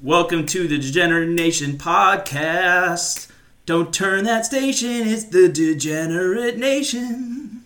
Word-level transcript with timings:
Welcome 0.00 0.46
to 0.46 0.68
the 0.68 0.78
Degenerate 0.78 1.28
Nation 1.28 1.72
podcast. 1.72 3.28
Don't 3.66 3.92
turn 3.92 4.22
that 4.26 4.46
station, 4.46 5.08
it's 5.08 5.24
the 5.24 5.48
Degenerate 5.48 6.56
Nation. 6.56 7.64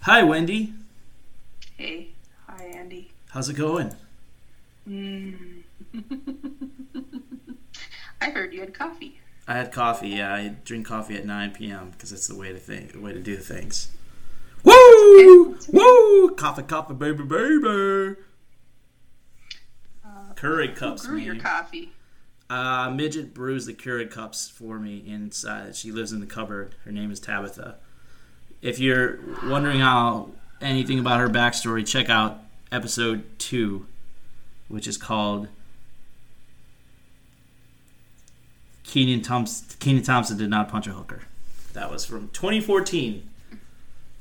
Hi, 0.00 0.22
Wendy. 0.22 0.72
Hey, 1.76 2.12
hi 2.46 2.64
Andy. 2.74 3.12
How's 3.28 3.50
it 3.50 3.56
going? 3.56 3.94
Mm. 4.88 5.64
I 8.22 8.30
heard 8.30 8.54
you 8.54 8.60
had 8.60 8.72
coffee. 8.72 9.20
I 9.46 9.58
had 9.58 9.70
coffee. 9.70 10.08
Yeah, 10.08 10.32
I 10.32 10.56
drink 10.64 10.86
coffee 10.86 11.16
at 11.16 11.26
9 11.26 11.50
p.m. 11.50 11.90
because 11.90 12.08
that's 12.08 12.26
the 12.26 12.36
way 12.36 12.54
to 12.54 12.58
think, 12.58 12.92
the 12.92 13.00
way 13.00 13.12
to 13.12 13.20
do 13.20 13.36
things. 13.36 13.90
Woo! 14.64 15.58
Woo! 15.68 16.30
Coffee, 16.36 16.62
coffee, 16.62 16.94
baby, 16.94 17.22
baby. 17.22 18.16
Uh, 20.38 20.40
Keurig 20.46 20.70
who 20.70 20.74
cups, 20.76 21.06
grew 21.06 21.16
your 21.18 21.36
coffee? 21.36 21.92
Uh, 22.50 22.90
Midget 22.90 23.34
brews 23.34 23.66
the 23.66 23.74
Keurig 23.74 24.10
cups 24.10 24.48
for 24.48 24.78
me 24.78 25.02
inside. 25.06 25.76
She 25.76 25.90
lives 25.92 26.12
in 26.12 26.20
the 26.20 26.26
cupboard. 26.26 26.74
Her 26.84 26.92
name 26.92 27.10
is 27.10 27.20
Tabitha. 27.20 27.76
If 28.62 28.78
you're 28.78 29.18
wondering 29.44 29.80
how 29.80 30.30
anything 30.60 30.98
about 30.98 31.20
her 31.20 31.28
backstory, 31.28 31.86
check 31.86 32.08
out 32.08 32.38
episode 32.72 33.24
two, 33.38 33.86
which 34.68 34.86
is 34.86 34.96
called 34.96 35.48
Kenan 38.84 39.22
Thompson. 39.22 39.66
Kenan 39.78 40.02
Thompson 40.02 40.36
did 40.38 40.50
not 40.50 40.68
punch 40.68 40.86
a 40.86 40.92
hooker. 40.92 41.22
That 41.74 41.90
was 41.90 42.04
from 42.04 42.28
2014. 42.30 43.28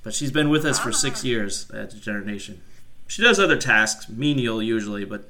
But 0.04 0.14
she's 0.14 0.32
been 0.32 0.50
with 0.50 0.64
us 0.66 0.80
for 0.80 0.92
six 0.92 1.24
Ah. 1.24 1.28
years 1.28 1.70
at 1.72 1.90
Degenerate 1.90 2.26
Nation. 2.26 2.62
She 3.08 3.22
does 3.22 3.40
other 3.40 3.58
tasks, 3.58 4.08
menial 4.10 4.62
usually, 4.62 5.04
but 5.06 5.30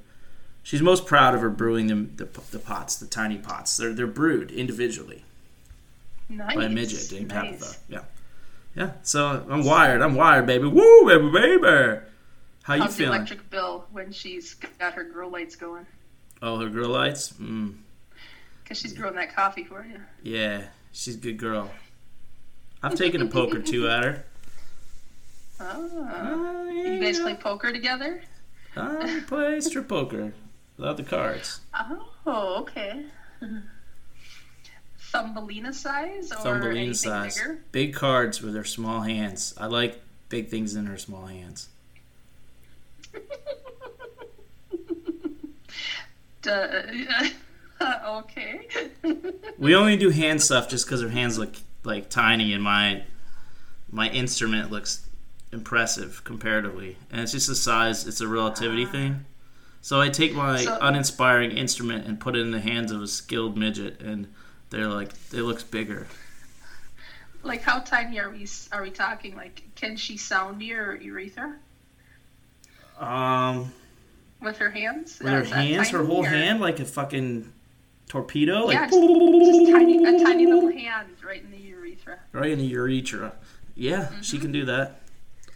She's 0.68 0.82
most 0.82 1.06
proud 1.06 1.34
of 1.34 1.40
her 1.40 1.50
brewing 1.50 1.88
them 1.88 2.12
the, 2.18 2.26
the 2.52 2.60
pots, 2.60 2.98
the 2.98 3.06
tiny 3.08 3.38
pots. 3.38 3.78
They're 3.78 3.94
they're 3.94 4.06
brewed 4.06 4.52
individually 4.52 5.24
Nice. 6.28 6.58
by 6.58 6.66
a 6.66 6.70
midget 6.70 7.10
named 7.10 7.30
nice. 7.30 7.52
Tabitha. 7.58 7.78
Yeah, 7.88 8.02
yeah. 8.76 8.92
So 9.02 9.46
I'm 9.50 9.64
wired. 9.64 10.02
I'm 10.02 10.14
wired, 10.16 10.46
baby. 10.46 10.68
Woo, 10.68 11.06
baby, 11.08 11.32
baby. 11.32 12.00
How 12.64 12.74
you 12.74 12.82
How's 12.82 12.98
the 12.98 13.06
electric 13.06 13.50
bill 13.50 13.86
when 13.94 14.12
she's 14.12 14.56
got 14.56 14.94
her 14.96 15.06
grow 15.06 15.30
lights 15.30 15.56
going? 15.56 15.86
Oh, 16.42 16.60
her 16.60 16.68
girl 16.68 16.90
lights. 16.90 17.32
Mm, 17.40 17.76
Because 18.62 18.78
she's 18.78 18.92
growing 18.92 19.16
that 19.16 19.34
coffee 19.34 19.64
for 19.64 19.86
you. 19.90 20.02
yeah, 20.22 20.64
she's 20.92 21.16
a 21.16 21.20
good 21.20 21.38
girl. 21.38 21.72
I've 22.84 22.96
taken 23.06 23.22
a 23.22 23.28
poke 23.28 23.56
or 23.56 23.62
two 23.62 23.88
at 23.88 24.04
her. 24.04 24.26
Oh. 25.62 25.90
Oh, 26.14 26.70
You 26.70 27.00
guys 27.00 27.20
play 27.22 27.36
poker 27.36 27.72
together? 27.72 28.22
I 28.76 29.24
play 29.28 29.62
strip 29.62 29.88
poker 29.88 30.34
without 30.78 30.98
the 30.98 31.04
cards. 31.04 31.60
Oh, 32.26 32.62
okay. 32.62 33.06
Thumbelina 35.00 35.74
size 35.74 36.32
or 36.32 36.36
Thumbelina 36.36 36.80
anything 36.80 36.94
size. 36.94 37.38
bigger? 37.38 37.60
Big 37.72 37.94
cards 37.94 38.42
with 38.42 38.56
her 38.56 38.64
small 38.64 39.02
hands. 39.02 39.54
I 39.58 39.68
like 39.68 40.02
big 40.30 40.50
things 40.50 40.76
in 40.76 40.86
her 40.86 40.98
small 40.98 41.26
hands. 41.26 41.70
Duh. 46.42 46.82
okay. 48.08 48.68
We 49.58 49.76
only 49.76 49.98
do 49.98 50.10
hand 50.10 50.42
stuff 50.42 50.70
just 50.70 50.86
because 50.86 51.02
her 51.02 51.10
hands 51.10 51.38
look 51.38 51.54
like 51.84 52.10
tiny, 52.10 52.54
and 52.54 52.64
my 52.64 53.04
my 53.92 54.10
instrument 54.10 54.72
looks 54.72 55.08
impressive 55.52 56.24
comparatively, 56.24 56.98
and 57.12 57.22
it's 57.22 57.32
just 57.32 57.48
the 57.48 57.56
size. 57.56 58.08
It's 58.08 58.22
a 58.22 58.28
relativity 58.28 58.86
ah. 58.86 58.92
thing. 58.92 59.26
So 59.88 60.02
I 60.02 60.10
take 60.10 60.34
my 60.36 60.66
So- 60.66 60.78
uninspiring 60.82 61.52
instrument 61.52 62.06
and 62.08 62.20
put 62.20 62.36
it 62.36 62.40
in 62.42 62.52
the 62.52 62.60
hands 62.60 62.92
of 62.92 63.02
a 63.02 63.08
skilled 63.08 63.56
midget, 63.56 64.02
and 64.02 64.28
they're 64.70 64.90
like, 64.90 65.14
it 65.32 65.44
looks 65.44 65.64
bigger. 65.64 66.08
like 67.42 67.62
how 67.62 67.80
tiny 67.80 68.20
are 68.20 68.30
we 68.30 68.46
are 68.74 68.82
we 68.82 68.90
talking? 68.92 69.34
Like 69.38 69.64
can 69.76 69.96
she 69.96 70.18
sound 70.18 70.62
your 70.62 70.96
urethra 70.98 71.56
Um, 73.00 73.72
with 74.42 74.58
her 74.58 74.70
hands? 74.72 75.20
with 75.22 75.32
her 75.32 75.46
hands, 75.46 75.88
her 75.92 76.04
whole 76.04 76.26
or- 76.26 76.28
hand, 76.28 76.60
like 76.60 76.82
a 76.82 76.86
fucking 76.86 77.50
torpedo, 78.10 78.66
like 78.66 78.74
Yeah, 78.74 78.88
just, 78.88 79.00
just 79.00 79.72
tiny, 79.72 80.04
a 80.04 80.20
tiny 80.22 80.48
little 80.48 80.70
hand 80.70 81.08
right 81.26 81.42
in 81.42 81.50
the 81.52 81.58
urethra. 81.60 82.20
right 82.34 82.52
in 82.52 82.60
the 82.60 82.66
urethra. 82.66 83.32
Yeah, 83.74 84.10
she 84.22 84.38
can 84.38 84.52
do 84.52 84.66
that. 84.66 85.00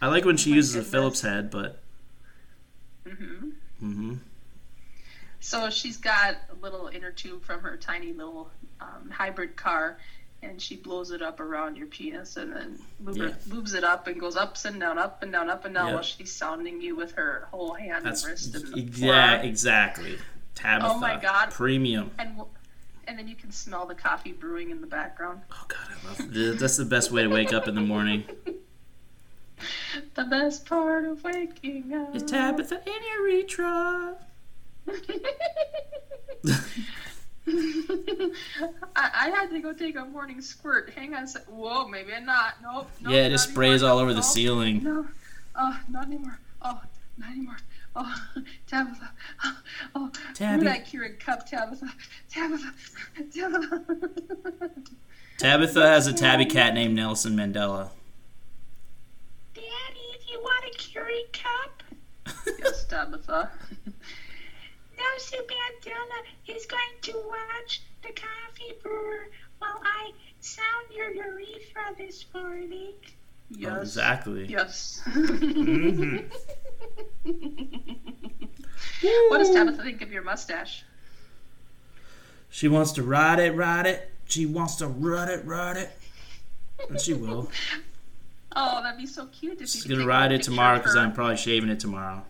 I 0.00 0.06
like 0.06 0.24
when 0.24 0.38
she 0.38 0.48
Mm-hmm. 0.48 0.52
Oh 0.52 0.54
my 0.54 0.56
uses 0.56 0.74
a. 0.76 0.82
Phillips 0.84 1.20
head, 1.20 1.50
but 1.50 1.82
hmm 3.06 3.50
hmm 3.82 4.14
So 5.40 5.70
she's 5.70 5.96
got 5.96 6.36
a 6.50 6.54
little 6.62 6.86
inner 6.88 7.10
tube 7.10 7.42
from 7.44 7.60
her 7.62 7.76
tiny 7.76 8.12
little 8.12 8.48
um, 8.80 9.10
hybrid 9.10 9.56
car, 9.56 9.98
and 10.42 10.62
she 10.62 10.76
blows 10.76 11.10
it 11.10 11.20
up 11.20 11.40
around 11.40 11.76
your 11.76 11.88
penis, 11.88 12.36
and 12.36 12.52
then 12.54 12.78
lube 13.04 13.16
Yeah. 13.16 13.34
lubes 13.48 13.74
it 13.74 13.82
up 13.84 14.06
and 14.06 14.20
goes 14.20 14.36
ups 14.36 14.64
and 14.64 14.78
down, 14.80 14.98
up 14.98 15.22
and 15.22 15.32
down, 15.32 15.50
up 15.50 15.64
and 15.64 15.74
down, 15.74 15.94
while 15.94 16.02
she's 16.02 16.32
sounding 16.32 16.80
you 16.80 16.94
with 16.94 17.12
her 17.12 17.48
whole 17.50 17.74
hand 17.74 18.04
That's 18.06 18.22
and 18.22 18.30
wrist 18.30 18.54
and 18.54 18.88
yeah, 18.96 19.30
forearm. 19.32 19.46
exactly. 19.46 20.18
Tabitha. 20.54 20.92
Oh 20.92 20.98
my 20.98 21.16
God. 21.16 21.50
Premium. 21.50 22.10
and 22.18 22.36
w- 22.36 22.48
and 23.08 23.18
then 23.18 23.26
you 23.26 23.34
can 23.34 23.50
smell 23.50 23.84
the 23.84 23.96
coffee 23.96 24.30
brewing 24.32 24.70
in 24.70 24.80
the 24.80 24.86
background. 24.86 25.40
Oh 25.50 25.64
god, 25.66 25.88
I 25.90 26.08
love 26.08 26.20
it. 26.36 26.58
That's 26.60 26.76
the 26.76 26.84
best 26.84 27.10
way 27.10 27.24
to 27.24 27.28
wake 27.28 27.52
up 27.52 27.66
in 27.66 27.74
the 27.74 27.80
morning. 27.80 28.22
The 30.14 30.24
best 30.24 30.66
part 30.66 31.04
of 31.04 31.22
waking 31.24 31.92
up. 31.94 32.14
Is 32.14 32.22
Tabitha 32.22 32.82
in 32.86 33.02
your 33.10 33.28
urethra? 33.28 34.16
I, 38.96 39.10
I 39.14 39.30
had 39.30 39.50
to 39.50 39.60
go 39.60 39.72
take 39.72 39.96
a 39.96 40.04
morning 40.04 40.40
squirt. 40.40 40.90
Hang 40.90 41.14
on 41.14 41.24
a 41.24 41.26
sec. 41.26 41.44
Whoa, 41.46 41.88
maybe 41.88 42.12
not. 42.22 42.54
Nope. 42.62 42.90
nope 43.00 43.12
yeah, 43.12 43.26
it 43.26 43.30
just 43.30 43.50
sprays 43.50 43.82
anymore. 43.82 43.90
all 43.90 43.98
over 43.98 44.14
the 44.14 44.22
ceiling. 44.22 44.82
No. 44.82 45.06
Oh, 45.56 45.80
not 45.88 46.06
anymore. 46.06 46.38
Oh, 46.62 46.80
not 47.18 47.30
anymore. 47.30 47.56
Oh, 47.94 48.14
Tabitha. 48.66 49.10
Oh, 49.94 50.10
Tabby. 50.34 50.34
Tabby. 50.34 50.64
that 50.64 50.86
Keurig 50.86 51.20
cup, 51.20 51.48
Tabitha. 51.48 51.92
Tabitha. 52.30 52.72
Tabitha. 53.34 53.82
Tabitha 55.38 55.86
has 55.88 56.06
a 56.06 56.12
tabby 56.14 56.46
cat 56.46 56.74
named 56.74 56.94
Nelson 56.94 57.36
Mandela. 57.36 57.90
Daddy, 60.32 60.32
do 60.32 60.34
you 60.38 60.40
want 60.42 60.64
a 60.64 60.70
Keurig 60.78 61.32
cup? 61.32 61.82
yes, 62.58 62.84
Tabitha. 62.84 63.50
Nelson 64.96 65.40
Mandela 65.40 66.22
is 66.56 66.66
going 66.66 66.80
to 67.02 67.12
watch 67.26 67.82
the 68.02 68.08
coffee 68.08 68.74
brewer 68.82 69.28
while 69.58 69.80
I 69.82 70.12
sound 70.40 70.86
your 70.94 71.10
urethra 71.10 71.94
this 71.98 72.24
morning. 72.34 72.94
Yes. 73.50 73.72
Oh, 73.74 73.80
exactly. 73.80 74.46
Yes. 74.46 75.02
Mhm. 75.06 76.24
what 79.28 79.38
does 79.38 79.50
Tabitha 79.50 79.82
think 79.82 80.02
of 80.02 80.12
your 80.12 80.22
mustache? 80.22 80.84
She 82.48 82.68
wants 82.68 82.92
to 82.92 83.02
ride 83.02 83.38
it, 83.38 83.54
ride 83.54 83.86
it. 83.86 84.10
She 84.26 84.46
wants 84.46 84.76
to 84.76 84.86
ride 84.86 85.28
it, 85.28 85.44
ride 85.44 85.76
it. 85.76 85.90
And 86.88 87.00
she 87.00 87.14
will. 87.14 87.50
Oh, 88.54 88.82
that'd 88.82 88.98
be 88.98 89.06
so 89.06 89.26
cute 89.26 89.60
if 89.60 89.68
She's 89.68 89.84
gonna 89.84 90.06
ride 90.06 90.32
it 90.32 90.42
tomorrow 90.42 90.78
because. 90.78 90.96
I'm 90.96 91.12
probably 91.12 91.36
shaving 91.36 91.70
it 91.70 91.80
tomorrow. 91.80 92.24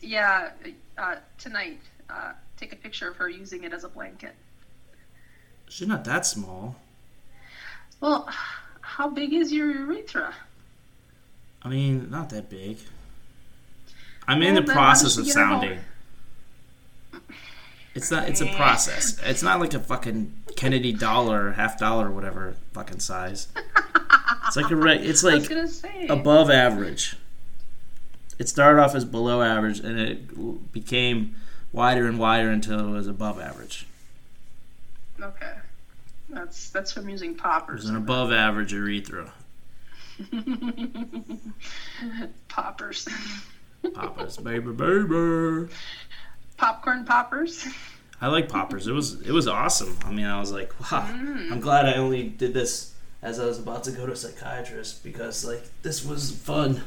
Yeah, 0.00 0.50
uh, 0.96 1.16
tonight. 1.38 1.80
Uh, 2.10 2.32
take 2.56 2.72
a 2.72 2.76
picture 2.76 3.08
of 3.08 3.16
her 3.16 3.28
using 3.28 3.64
it 3.64 3.72
as 3.72 3.84
a 3.84 3.88
blanket. 3.88 4.34
She's 5.68 5.88
not 5.88 6.04
that 6.04 6.24
small. 6.24 6.76
Well, 8.00 8.28
how 8.80 9.08
big 9.08 9.32
is 9.32 9.52
your 9.52 9.70
urethra? 9.70 10.34
I 11.62 11.68
mean, 11.68 12.10
not 12.10 12.30
that 12.30 12.48
big. 12.48 12.78
I'm 14.26 14.42
in 14.42 14.54
the 14.54 14.60
then 14.60 14.76
how 14.76 14.92
does 14.92 15.02
process 15.02 15.16
of 15.18 15.26
get 15.26 15.34
her 15.34 15.46
home? 15.46 15.60
sounding. 15.60 15.80
It's 17.94 18.10
not. 18.10 18.28
It's 18.28 18.40
a 18.40 18.46
process. 18.54 19.18
It's 19.24 19.42
not 19.42 19.58
like 19.58 19.74
a 19.74 19.80
fucking 19.80 20.32
Kennedy 20.54 20.92
dollar, 20.92 21.52
half 21.52 21.78
dollar, 21.78 22.10
whatever 22.10 22.54
fucking 22.72 23.00
size. 23.00 23.48
It's 24.58 24.62
like 24.62 24.72
a. 24.72 24.76
Re- 24.76 24.98
it's 25.02 25.22
like 25.22 26.10
above 26.10 26.50
average. 26.50 27.16
It 28.38 28.48
started 28.48 28.80
off 28.80 28.94
as 28.94 29.04
below 29.04 29.42
average, 29.42 29.80
and 29.80 29.98
it 29.98 30.72
became 30.72 31.34
wider 31.72 32.06
and 32.06 32.18
wider 32.18 32.50
until 32.50 32.78
it 32.80 32.90
was 32.90 33.06
above 33.06 33.40
average. 33.40 33.86
Okay. 35.20 35.54
That's 36.28 36.70
that's 36.70 36.92
from 36.92 37.08
using 37.08 37.30
It 37.30 37.34
was 37.34 37.40
poppers. 37.42 37.88
an 37.88 37.96
above 37.96 38.32
average 38.32 38.72
urethra. 38.72 39.32
poppers. 42.48 43.08
poppers, 43.94 44.36
baby, 44.36 44.72
baby. 44.72 45.68
Popcorn 46.56 47.04
poppers. 47.04 47.66
I 48.20 48.26
like 48.26 48.48
poppers. 48.48 48.86
It 48.88 48.92
was 48.92 49.20
it 49.22 49.30
was 49.32 49.46
awesome. 49.48 49.96
I 50.04 50.10
mean, 50.10 50.26
I 50.26 50.38
was 50.40 50.52
like, 50.52 50.72
wow. 50.80 51.08
Mm. 51.10 51.52
I'm 51.52 51.60
glad 51.60 51.86
I 51.86 51.94
only 51.94 52.24
did 52.24 52.52
this 52.52 52.92
as 53.22 53.40
I 53.40 53.46
was 53.46 53.58
about 53.58 53.84
to 53.84 53.90
go 53.90 54.06
to 54.06 54.12
a 54.12 54.16
psychiatrist 54.16 55.02
because 55.02 55.44
like 55.44 55.62
this 55.82 56.04
was 56.04 56.30
fun. 56.30 56.82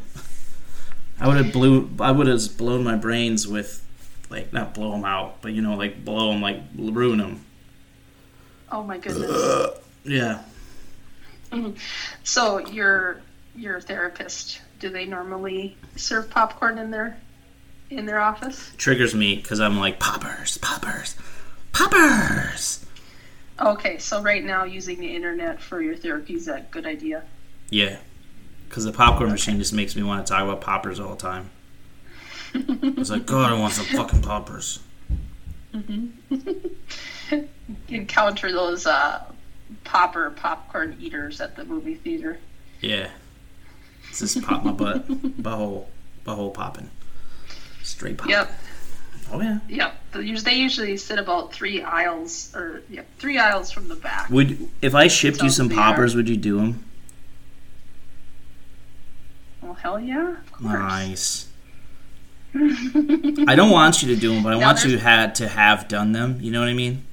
I 1.19 1.27
would 1.27 1.37
have 1.37 1.53
blew 1.53 1.89
I 1.99 2.11
would 2.11 2.27
have 2.27 2.57
blown 2.57 2.83
my 2.83 2.95
brains 2.95 3.47
with 3.47 3.85
like 4.29 4.53
not 4.53 4.73
blow 4.73 4.91
them 4.91 5.05
out, 5.05 5.41
but 5.41 5.51
you 5.53 5.61
know, 5.61 5.75
like 5.75 6.03
blow 6.03 6.31
them, 6.31 6.41
like 6.41 6.61
ruin 6.75 7.17
them. 7.19 7.45
Oh 8.71 8.83
my 8.83 8.97
goodness. 8.97 9.77
Yeah. 10.03 10.41
So 12.23 12.57
your 12.59 13.21
your 13.55 13.81
therapist, 13.81 14.61
do 14.79 14.89
they 14.89 15.05
normally 15.05 15.75
serve 15.95 16.29
popcorn 16.29 16.77
in 16.77 16.89
their 16.89 17.19
in 17.89 18.05
their 18.05 18.19
office? 18.19 18.71
Triggers 18.77 19.13
me 19.13 19.35
because 19.35 19.59
I'm 19.59 19.77
like 19.77 19.99
poppers, 19.99 20.57
poppers, 20.59 21.15
poppers. 21.73 22.85
Okay, 23.61 23.97
so 23.99 24.21
right 24.21 24.43
now 24.43 24.63
using 24.63 24.99
the 24.99 25.15
internet 25.15 25.61
for 25.61 25.81
your 25.81 25.95
therapy 25.95 26.33
is 26.33 26.45
that 26.45 26.59
a 26.59 26.65
good 26.71 26.85
idea? 26.85 27.23
Yeah. 27.69 27.97
Because 28.67 28.85
the 28.85 28.91
popcorn 28.91 29.29
machine 29.29 29.57
just 29.57 29.73
makes 29.73 29.95
me 29.95 30.03
want 30.03 30.25
to 30.25 30.31
talk 30.31 30.43
about 30.43 30.61
poppers 30.61 30.99
all 30.99 31.15
the 31.15 31.21
time. 31.21 31.49
It's 32.53 33.09
like, 33.09 33.25
God, 33.25 33.51
I 33.51 33.59
want 33.59 33.73
some 33.73 33.85
fucking 33.85 34.21
poppers. 34.21 34.79
Mm-hmm. 35.73 37.37
Encounter 37.87 38.51
those 38.51 38.85
uh, 38.85 39.23
popper 39.83 40.31
popcorn 40.31 40.97
eaters 40.99 41.39
at 41.39 41.55
the 41.55 41.63
movie 41.63 41.95
theater. 41.95 42.39
Yeah. 42.81 43.09
It's 44.09 44.19
just 44.19 44.41
pop 44.41 44.63
my 44.63 44.71
butt. 44.71 45.07
Butthole. 45.07 45.85
Butthole 46.25 46.53
popping. 46.53 46.89
Straight 47.83 48.17
pop. 48.17 48.29
Yep, 48.29 48.51
Oh, 49.31 49.41
yeah. 49.41 49.59
Yeah, 49.69 49.91
They 50.11 50.55
usually 50.55 50.97
sit 50.97 51.17
about 51.17 51.53
three 51.53 51.81
aisles, 51.81 52.53
or 52.53 52.81
yeah, 52.89 53.03
three 53.17 53.37
aisles 53.37 53.71
from 53.71 53.87
the 53.87 53.95
back. 53.95 54.29
Would 54.29 54.69
If 54.81 54.93
I 54.93 55.07
shipped 55.07 55.41
you 55.41 55.49
some 55.49 55.69
poppers, 55.69 56.15
would 56.15 56.27
you 56.27 56.37
do 56.37 56.57
them? 56.57 56.83
Well, 59.61 59.73
hell 59.73 59.99
yeah. 59.99 60.35
Nice. 60.59 61.47
I 62.53 63.55
don't 63.55 63.71
want 63.71 64.01
you 64.03 64.13
to 64.13 64.19
do 64.19 64.33
them, 64.33 64.43
but 64.43 64.53
I 64.53 64.55
Now 64.59 64.67
want 64.67 64.83
you 64.83 64.97
had 64.97 65.35
to 65.35 65.47
have 65.47 65.87
done 65.87 66.11
them. 66.11 66.39
You 66.41 66.51
know 66.51 66.59
what 66.59 66.67
I 66.67 66.73
mean? 66.73 67.05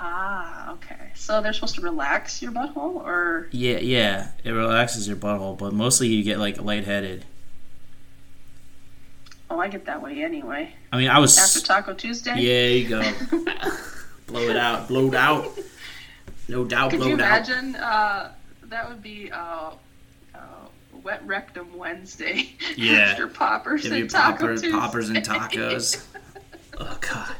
Ah, 0.00 0.72
okay. 0.72 1.10
So 1.14 1.42
they're 1.42 1.52
supposed 1.52 1.74
to 1.74 1.82
relax 1.82 2.40
your 2.40 2.52
butthole, 2.52 2.94
or 2.94 3.48
Yeah, 3.50 3.78
yeah. 3.78 4.28
It 4.44 4.52
relaxes 4.52 5.06
your 5.06 5.16
butthole, 5.18 5.58
but 5.58 5.74
mostly 5.74 6.08
you 6.08 6.22
get 6.22 6.38
like 6.38 6.58
lightheaded. 6.60 7.26
Oh, 9.50 9.58
I 9.58 9.68
get 9.68 9.84
that 9.86 10.02
way 10.02 10.22
anyway. 10.22 10.74
I 10.92 10.98
mean, 10.98 11.08
I 11.08 11.18
was. 11.18 11.36
After 11.38 11.66
Taco 11.66 11.94
Tuesday. 11.94 12.34
Yeah, 12.38 12.68
you 12.68 12.88
go. 12.88 13.02
blow 14.26 14.42
it 14.42 14.56
out. 14.56 14.88
Blow 14.88 15.08
it 15.08 15.14
out. 15.14 15.58
No 16.48 16.64
doubt, 16.64 16.90
Could 16.90 17.00
blow 17.00 17.08
you 17.08 17.14
it 17.14 17.20
out. 17.20 17.48
imagine? 17.48 17.76
Uh, 17.76 18.32
that 18.64 18.88
would 18.88 19.02
be 19.02 19.30
uh, 19.30 19.70
uh, 20.34 20.38
Wet 21.02 21.22
Rectum 21.26 21.76
Wednesday. 21.76 22.52
Yeah. 22.76 22.92
After 23.10 23.26
poppers 23.26 23.84
you 23.84 23.92
and 23.94 24.10
Taco 24.10 24.32
poppers, 24.38 24.60
Tuesday. 24.62 24.78
poppers 24.78 25.08
and 25.10 25.18
tacos. 25.18 26.04
Oh 26.80 26.96
God. 27.00 27.34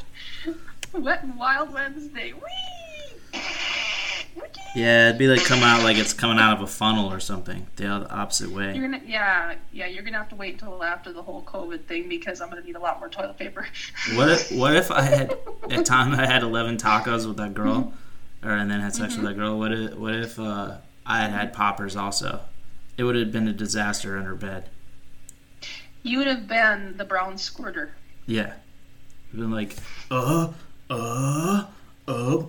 Wet 0.93 1.23
and 1.23 1.37
Wild 1.39 1.73
Wednesday. 1.73 2.33
Whee! 2.33 3.41
Yeah, 4.75 5.09
it'd 5.09 5.19
be 5.19 5.27
like 5.27 5.45
come 5.45 5.63
out 5.63 5.83
like 5.83 5.97
it's 5.97 6.13
coming 6.13 6.39
out 6.39 6.57
of 6.57 6.63
a 6.63 6.67
funnel 6.67 7.13
or 7.13 7.21
something. 7.21 7.67
The 7.77 7.87
opposite 7.89 8.51
way. 8.51 8.75
You're 8.75 8.89
gonna, 8.89 9.01
yeah, 9.07 9.55
yeah. 9.73 9.87
You're 9.87 10.03
gonna 10.03 10.19
have 10.19 10.29
to 10.29 10.37
wait 10.37 10.55
until 10.55 10.83
after 10.85 11.13
the 11.13 11.23
whole 11.23 11.43
COVID 11.43 11.85
thing 11.85 12.09
because 12.09 12.41
I'm 12.41 12.49
gonna 12.49 12.63
need 12.63 12.77
a 12.77 12.81
lot 12.81 13.01
more 13.01 13.09
toilet 13.09 13.39
paper. 13.39 13.67
What 14.15 14.29
if 14.29 14.53
what 14.53 14.77
if 14.77 14.91
I 14.91 15.03
had 15.03 15.37
at 15.71 15.85
time 15.85 16.15
I 16.15 16.27
had 16.27 16.43
eleven 16.43 16.77
tacos 16.77 17.27
with 17.27 17.37
that 17.39 17.55
girl, 17.55 17.93
or 18.43 18.51
and 18.51 18.71
then 18.71 18.81
had 18.81 18.95
sex 18.95 19.17
with 19.17 19.25
that 19.25 19.35
girl? 19.35 19.59
What 19.59 19.73
if 19.73 19.95
what 19.97 20.15
if 20.15 20.39
uh, 20.39 20.77
I 21.07 21.21
had 21.21 21.31
had 21.31 21.53
poppers 21.53 21.97
also? 21.97 22.41
It 22.97 23.05
would 23.05 23.17
have 23.17 23.33
been 23.33 23.49
a 23.49 23.53
disaster 23.53 24.17
in 24.17 24.25
her 24.25 24.35
bed. 24.35 24.69
You 26.03 26.19
would 26.19 26.27
have 26.27 26.47
been 26.49 26.97
the 26.97 27.05
brown 27.05 27.39
squirter. 27.39 27.93
Yeah, 28.27 28.55
been 29.33 29.51
like 29.51 29.77
uh 30.11 30.53
uh 30.91 31.65
uh. 32.07 32.43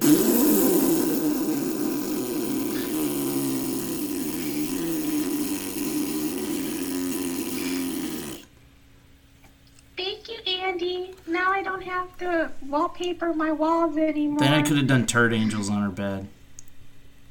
Thank 9.98 10.30
you, 10.30 10.38
Andy. 10.48 11.14
Now 11.28 11.52
I 11.52 11.62
don't 11.62 11.82
have 11.84 12.09
to 12.20 12.52
wallpaper 12.68 13.34
my 13.34 13.52
walls 13.52 13.98
anymore. 13.98 14.40
Then 14.40 14.54
I 14.54 14.62
could 14.62 14.78
have 14.78 14.88
done 14.88 15.06
turd 15.06 15.34
angels 15.34 15.70
on 15.70 15.82
her 15.84 15.90
bed, 15.90 16.28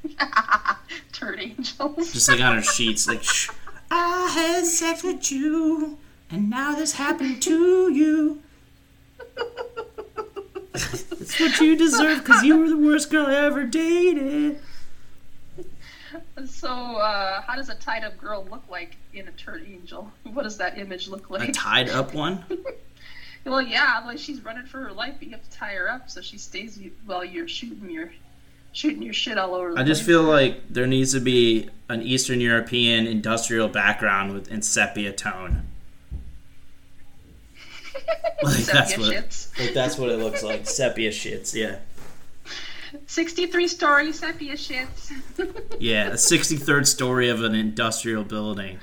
Turd 1.12 1.40
angels. 1.40 2.12
just 2.12 2.28
like 2.28 2.40
on 2.40 2.56
her 2.56 2.62
sheets, 2.62 3.06
like 3.08 3.22
shh. 3.22 3.50
I 3.90 4.30
had 4.34 4.66
sex 4.66 5.02
with 5.02 5.30
you, 5.32 5.98
and 6.30 6.50
now 6.50 6.74
this 6.74 6.92
happened 6.94 7.42
to 7.42 7.92
you. 7.92 8.42
It's 11.20 11.40
what 11.40 11.58
you 11.60 11.76
deserve 11.76 12.24
because 12.24 12.42
you 12.44 12.56
were 12.56 12.68
the 12.68 12.76
worst 12.76 13.10
girl 13.10 13.26
I 13.26 13.34
ever 13.46 13.64
dated. 13.64 14.60
So, 16.46 16.68
uh, 16.68 17.42
how 17.42 17.56
does 17.56 17.68
a 17.68 17.74
tied 17.74 18.04
up 18.04 18.16
girl 18.16 18.46
look 18.48 18.62
like 18.70 18.96
in 19.12 19.26
a 19.26 19.32
turd 19.32 19.66
angel? 19.68 20.10
What 20.22 20.44
does 20.44 20.56
that 20.58 20.78
image 20.78 21.08
look 21.08 21.28
like? 21.30 21.48
A 21.48 21.52
tied 21.52 21.88
up 21.90 22.14
one? 22.14 22.44
Well, 23.44 23.62
yeah, 23.62 24.02
like 24.06 24.18
she's 24.18 24.44
running 24.44 24.66
for 24.66 24.78
her 24.82 24.92
life, 24.92 25.14
but 25.18 25.24
you 25.28 25.32
have 25.32 25.42
to 25.48 25.50
tie 25.56 25.72
her 25.74 25.90
up 25.90 26.10
so 26.10 26.20
she 26.20 26.38
stays 26.38 26.78
while 27.06 27.24
you're 27.24 27.48
shooting 27.48 27.90
your 27.90 28.10
shooting 28.72 29.02
your 29.02 29.14
shit 29.14 29.38
all 29.38 29.54
over. 29.54 29.74
The 29.74 29.80
I 29.80 29.84
just 29.84 30.00
place. 30.02 30.06
feel 30.06 30.22
like 30.22 30.68
there 30.68 30.86
needs 30.86 31.12
to 31.14 31.20
be 31.20 31.68
an 31.88 32.02
Eastern 32.02 32.40
European 32.40 33.06
industrial 33.06 33.68
background 33.68 34.34
with 34.34 34.48
in 34.50 34.62
sepia 34.62 35.12
tone. 35.12 35.62
Like 38.40 38.54
that's 38.66 38.90
Sepia 38.90 38.98
what 39.04 39.14
shits. 39.28 39.58
like 39.58 39.74
that's 39.74 39.98
what 39.98 40.10
it 40.10 40.18
looks 40.20 40.44
like. 40.44 40.64
Sepia 40.68 41.10
shits, 41.10 41.54
yeah. 41.54 41.78
Sixty-three 43.06 43.66
story 43.66 44.12
sepia 44.12 44.54
shits. 44.54 45.10
Yeah, 45.80 46.10
the 46.10 46.16
63rd 46.16 46.86
story 46.86 47.28
of 47.30 47.42
an 47.42 47.54
industrial 47.56 48.22
building. 48.24 48.78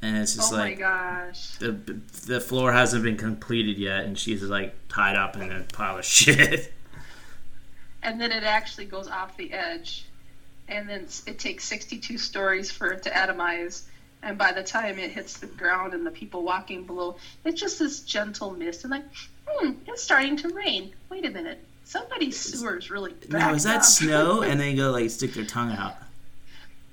And 0.00 0.16
it's 0.16 0.36
just 0.36 0.52
oh 0.52 0.56
like 0.56 0.78
my 0.78 0.80
gosh. 0.80 1.56
the 1.58 1.72
the 2.26 2.40
floor 2.40 2.72
hasn't 2.72 3.02
been 3.02 3.16
completed 3.16 3.78
yet 3.78 4.04
and 4.04 4.16
she's 4.16 4.42
like 4.44 4.74
tied 4.88 5.16
up 5.16 5.36
in 5.36 5.50
a 5.50 5.64
pile 5.72 5.98
of 5.98 6.04
shit. 6.18 6.72
And 8.02 8.20
then 8.20 8.30
it 8.30 8.44
actually 8.44 8.84
goes 8.84 9.08
off 9.08 9.36
the 9.36 9.52
edge, 9.52 10.04
and 10.68 10.88
then 10.88 11.08
it 11.26 11.38
takes 11.40 11.64
sixty-two 11.64 12.16
stories 12.16 12.70
for 12.70 12.92
it 12.92 13.02
to 13.04 13.10
atomize. 13.10 13.82
And 14.22 14.38
by 14.38 14.52
the 14.52 14.62
time 14.62 14.98
it 14.98 15.10
hits 15.10 15.38
the 15.38 15.46
ground 15.46 15.94
and 15.94 16.04
the 16.06 16.10
people 16.10 16.42
walking 16.42 16.84
below, 16.84 17.16
it's 17.44 17.60
just 17.60 17.78
this 17.78 18.00
gentle 18.00 18.50
mist. 18.52 18.84
And 18.84 18.90
like, 18.92 19.04
hmm, 19.46 19.72
it's 19.86 20.02
starting 20.02 20.36
to 20.38 20.48
rain. 20.50 20.92
Wait 21.08 21.24
a 21.24 21.30
minute, 21.30 21.58
somebody's 21.84 22.38
sewer's 22.38 22.88
really 22.90 23.14
Now 23.28 23.52
is 23.54 23.64
that 23.64 23.78
up. 23.78 23.84
snow? 23.84 24.42
And 24.48 24.60
they 24.60 24.74
go 24.74 24.90
like 24.92 25.10
stick 25.10 25.34
their 25.34 25.44
tongue 25.44 25.72
out. 25.72 25.96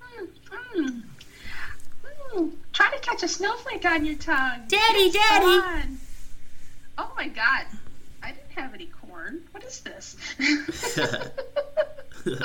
Hmm, 0.01 0.25
hmm, 0.51 0.99
hmm, 2.03 2.47
Try 3.15 3.27
to 3.27 3.27
catch 3.27 3.31
a 3.31 3.33
snowflake 3.33 3.85
on 3.85 4.05
your 4.05 4.15
tongue. 4.15 4.61
Daddy, 4.67 4.99
It's 4.99 5.15
Daddy. 5.15 5.45
fun. 5.61 5.97
Oh 6.97 7.11
my 7.15 7.27
god, 7.27 7.65
I 8.23 8.31
didn't 8.31 8.51
have 8.55 8.73
any 8.73 8.87
corn. 8.87 9.41
What 9.51 9.63
is 9.63 9.79
this? 9.81 10.15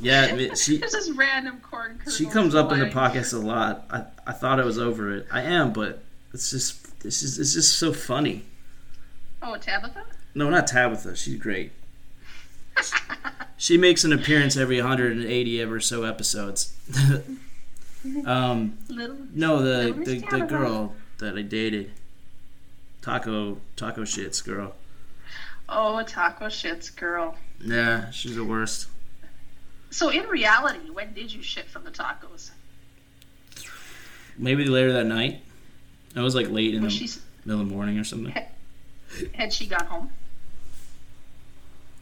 Yeah, 0.00 0.28
I 0.30 0.36
mean, 0.36 0.54
she 0.54 0.76
There's 0.76 0.92
this 0.92 1.10
random 1.10 1.60
corn 1.60 1.98
she 2.14 2.26
comes 2.26 2.54
up 2.54 2.70
in 2.72 2.78
the 2.78 2.90
flying. 2.90 3.12
podcast 3.16 3.32
a 3.32 3.38
lot. 3.38 3.86
I, 3.90 4.04
I 4.26 4.32
thought 4.32 4.60
I 4.60 4.64
was 4.64 4.78
over 4.78 5.12
it. 5.16 5.26
I 5.32 5.40
am, 5.42 5.72
but 5.72 6.02
it's 6.34 6.50
just 6.50 7.00
this 7.00 7.22
is 7.22 7.38
it's 7.38 7.54
just 7.54 7.78
so 7.78 7.92
funny. 7.92 8.44
Oh, 9.42 9.56
Tabitha? 9.56 10.04
No, 10.34 10.50
not 10.50 10.66
Tabitha. 10.66 11.16
She's 11.16 11.36
great. 11.40 11.72
She 13.56 13.78
makes 13.78 14.04
an 14.04 14.12
appearance 14.12 14.56
every 14.56 14.76
180 14.76 15.60
ever 15.62 15.80
so 15.80 16.04
episodes. 16.04 16.74
um, 18.26 18.78
Little. 18.88 19.16
no, 19.34 19.62
the, 19.62 19.92
the 19.92 20.18
the 20.38 20.46
girl 20.46 20.94
that 21.18 21.36
I 21.36 21.42
dated, 21.42 21.90
taco 23.02 23.58
taco 23.76 24.02
shits 24.02 24.44
girl. 24.44 24.74
Oh, 25.68 26.02
taco 26.02 26.46
shits, 26.46 26.94
girl. 26.94 27.36
Yeah, 27.64 28.10
she's 28.10 28.36
the 28.36 28.44
worst. 28.44 28.86
So 29.90 30.10
in 30.10 30.26
reality, 30.26 30.90
when 30.90 31.12
did 31.14 31.32
you 31.32 31.42
shit 31.42 31.66
from 31.66 31.84
the 31.84 31.90
tacos? 31.90 32.50
Maybe 34.38 34.64
later 34.66 34.92
that 34.92 35.06
night. 35.06 35.40
It 36.14 36.20
was 36.20 36.34
like 36.34 36.50
late 36.50 36.74
in 36.74 36.82
Was 36.82 36.98
the 36.98 37.06
she 37.06 37.20
middle 37.44 37.62
of 37.62 37.68
the 37.68 37.74
morning 37.74 37.98
or 37.98 38.04
something. 38.04 38.34
had 39.34 39.52
she 39.52 39.66
got 39.66 39.86
home? 39.86 40.10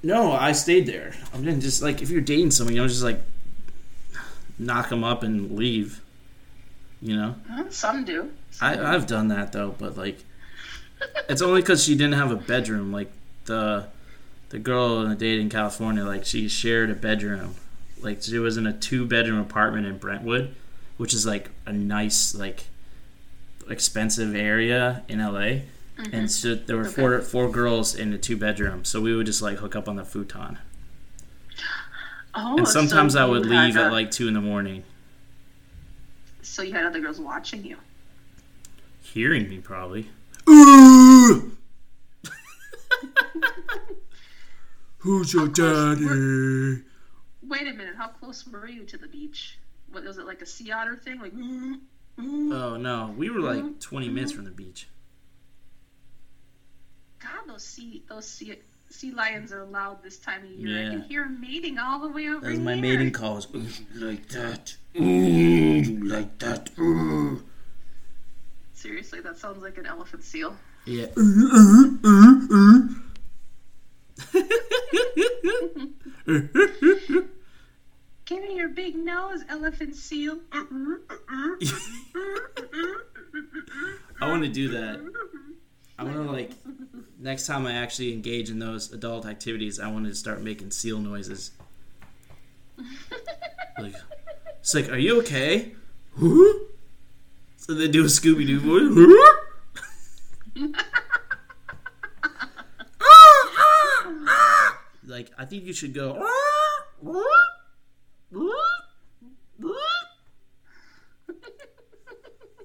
No, 0.03 0.33
I 0.33 0.53
stayed 0.53 0.87
there. 0.87 1.15
I 1.33 1.39
didn't 1.39 1.61
just 1.61 1.83
like 1.83 2.03
if 2.03 2.11
you're 2.11 2.21
dating 2.21 2.51
someone, 2.51 2.75
you 2.75 2.81
don't 2.81 2.89
just 2.89 3.03
like 3.03 3.21
knock 4.59 4.89
them 4.89 5.05
up 5.05 5.23
and 5.23 5.57
leave. 5.57 6.01
You 7.01 7.17
know, 7.17 7.35
mm, 7.51 7.73
Some 7.73 8.05
do. 8.05 8.31
I, 8.61 8.79
I've 8.79 9.07
done 9.07 9.29
that 9.29 9.53
though, 9.53 9.75
but 9.79 9.97
like 9.97 10.19
it's 11.29 11.43
only 11.43 11.61
because 11.61 11.85
she 11.85 11.95
didn't 11.95 12.15
have 12.15 12.31
a 12.31 12.37
bedroom. 12.37 12.93
Like 12.93 13.13
the 13.45 13.89
the 14.51 14.59
girl 14.59 15.07
the 15.07 15.15
date 15.15 15.39
in 15.39 15.49
California, 15.49 16.05
like 16.05 16.25
she 16.25 16.49
shared 16.49 16.91
a 16.91 16.95
bedroom. 16.95 17.57
Like 18.01 18.23
she 18.23 18.39
was 18.39 18.57
in 18.57 18.67
a 18.67 18.73
two 18.73 19.07
bedroom 19.07 19.41
apartment 19.41 19.87
in 19.87 19.99
Brentwood, 19.99 20.55
which 20.97 21.15
is 21.15 21.27
like 21.27 21.51
a 21.67 21.73
nice 21.73 22.35
like 22.35 22.65
expensive 23.69 24.35
area 24.35 25.03
in 25.09 25.19
LA, 25.19 25.25
mm-hmm. 25.41 26.15
and 26.15 26.31
so 26.31 26.55
there 26.55 26.77
were 26.77 26.85
four 26.85 27.21
four 27.21 27.51
girls 27.51 27.95
in 27.95 28.13
a 28.13 28.19
two 28.19 28.37
bedroom. 28.37 28.85
So 28.85 29.01
we 29.01 29.15
would 29.15 29.27
just 29.27 29.43
like 29.43 29.59
hook 29.59 29.75
up 29.75 29.89
on 29.89 29.97
the 29.97 30.05
futon, 30.05 30.59
Oh, 32.37 32.59
and 32.59 32.67
sometimes 32.69 33.13
so 33.15 33.23
I 33.23 33.25
would 33.31 33.45
you 33.45 33.53
had 33.53 33.65
leave 33.67 33.77
at 33.77 33.93
like 33.93 34.11
two 34.11 34.27
in 34.29 34.35
the 34.35 34.41
morning, 34.41 34.83
So 36.43 36.63
you 36.63 36.73
had 36.73 36.85
other 36.87 37.01
girls 37.01 37.21
watching 37.21 37.65
you. 37.65 37.77
hearing 39.03 39.49
me 39.49 39.59
probably. 39.59 40.09
Ooh! 40.49 41.57
Who's 44.99 45.33
your 45.35 45.49
daddy? 45.49 46.05
Wait 47.43 47.63
a 47.69 47.73
minute. 47.75 47.95
How 47.97 48.09
close 48.09 48.47
were 48.47 48.69
you 48.69 48.85
to 48.85 48.97
the 48.97 49.07
beach? 49.07 49.59
What 49.93 50.05
was 50.05 50.19
it 50.19 50.27
like 50.27 50.41
a 50.43 50.47
sea 50.47 50.73
otter 50.73 50.97
thing? 50.97 51.21
Like, 51.21 51.35
mm, 51.35 51.79
mm. 52.19 52.53
Oh 52.55 52.77
no, 52.77 53.15
we 53.17 53.29
were 53.31 53.41
like 53.41 53.81
twenty 53.81 54.09
minutes 54.09 54.33
from 54.33 54.45
the 54.45 54.51
beach. 54.51 54.89
God, 57.23 57.47
those 57.47 57.65
sea 57.65 58.03
those 58.09 58.27
sea 58.27 58.57
sea 58.91 59.11
lions 59.11 59.53
are 59.53 59.65
loud 59.65 60.03
this 60.03 60.19
time 60.19 60.45
of 60.45 60.51
year. 60.51 60.79
I 60.79 60.83
Yeah. 60.83 60.91
can 60.91 61.03
hear 61.03 61.23
'em 61.25 61.41
mating 61.41 61.79
all 61.79 62.01
the 62.01 62.09
way 62.09 62.29
over 62.29 62.41
That 62.47 62.51
was 62.53 62.61
my 62.61 62.75
here. 62.75 62.83
mating 62.83 63.13
call. 63.13 63.37
Was, 63.37 63.47
"Ooh, 63.55 63.67
like 63.95 64.29
that. 64.29 64.77
Like 64.95 66.39
that. 66.39 66.71
Seriously, 68.75 69.21
that 69.21 69.39
sounds 69.39 69.63
like 69.63 69.79
an 69.79 69.87
elephant 69.87 70.23
seal. 70.23 70.57
Yeah. 70.85 71.07
Give 78.27 78.43
me 78.43 78.57
your 78.57 78.69
big 78.69 78.97
nose, 78.97 79.43
elephant 79.49 79.95
seal. 79.97 80.39
I 80.53 80.65
want 84.29 84.43
to 84.45 84.49
do 84.49 84.69
that. 84.71 85.01
I 85.99 86.05
want 86.05 86.17
to 86.17 86.23
like 86.23 86.53
next 87.19 87.47
time 87.47 87.67
I 87.67 87.73
actually 87.73 88.13
engage 88.13 88.51
in 88.51 88.59
those 88.59 88.93
adult 88.93 89.27
activities, 89.27 89.81
I 89.81 89.91
want 89.91 90.07
to 90.07 90.15
start 90.15 90.43
making 90.43 90.71
seal 90.71 90.99
noises. 90.99 91.53
Like, 93.77 93.97
it's 94.61 94.73
like, 94.73 94.89
are 94.89 94.97
you 94.97 95.19
okay? 95.23 95.73
Huh? 96.17 96.59
So 97.57 97.75
they 97.75 97.89
do 97.89 98.03
a 98.03 98.07
Scooby 98.07 98.47
Doo 98.47 98.61
voice. 98.61 100.73
like, 105.05 105.33
I 105.37 105.45
think 105.45 105.65
you 105.65 105.73
should 105.73 105.93
go. 105.93 106.25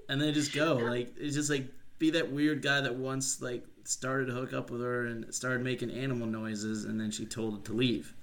and 0.09 0.19
then 0.19 0.33
just 0.33 0.53
go. 0.53 0.75
Like 0.75 1.13
it's 1.17 1.35
just 1.35 1.49
like 1.49 1.65
be 1.99 2.09
that 2.11 2.31
weird 2.31 2.61
guy 2.61 2.81
that 2.81 2.95
wants 2.95 3.41
like 3.41 3.63
started 3.83 4.27
to 4.27 4.33
hook 4.33 4.53
up 4.53 4.69
with 4.69 4.81
her 4.81 5.05
and 5.05 5.33
started 5.33 5.63
making 5.63 5.91
animal 5.91 6.27
noises, 6.27 6.85
and 6.85 6.99
then 6.99 7.11
she 7.11 7.25
told 7.25 7.55
it 7.55 7.65
to 7.65 7.73
leave. 7.73 8.13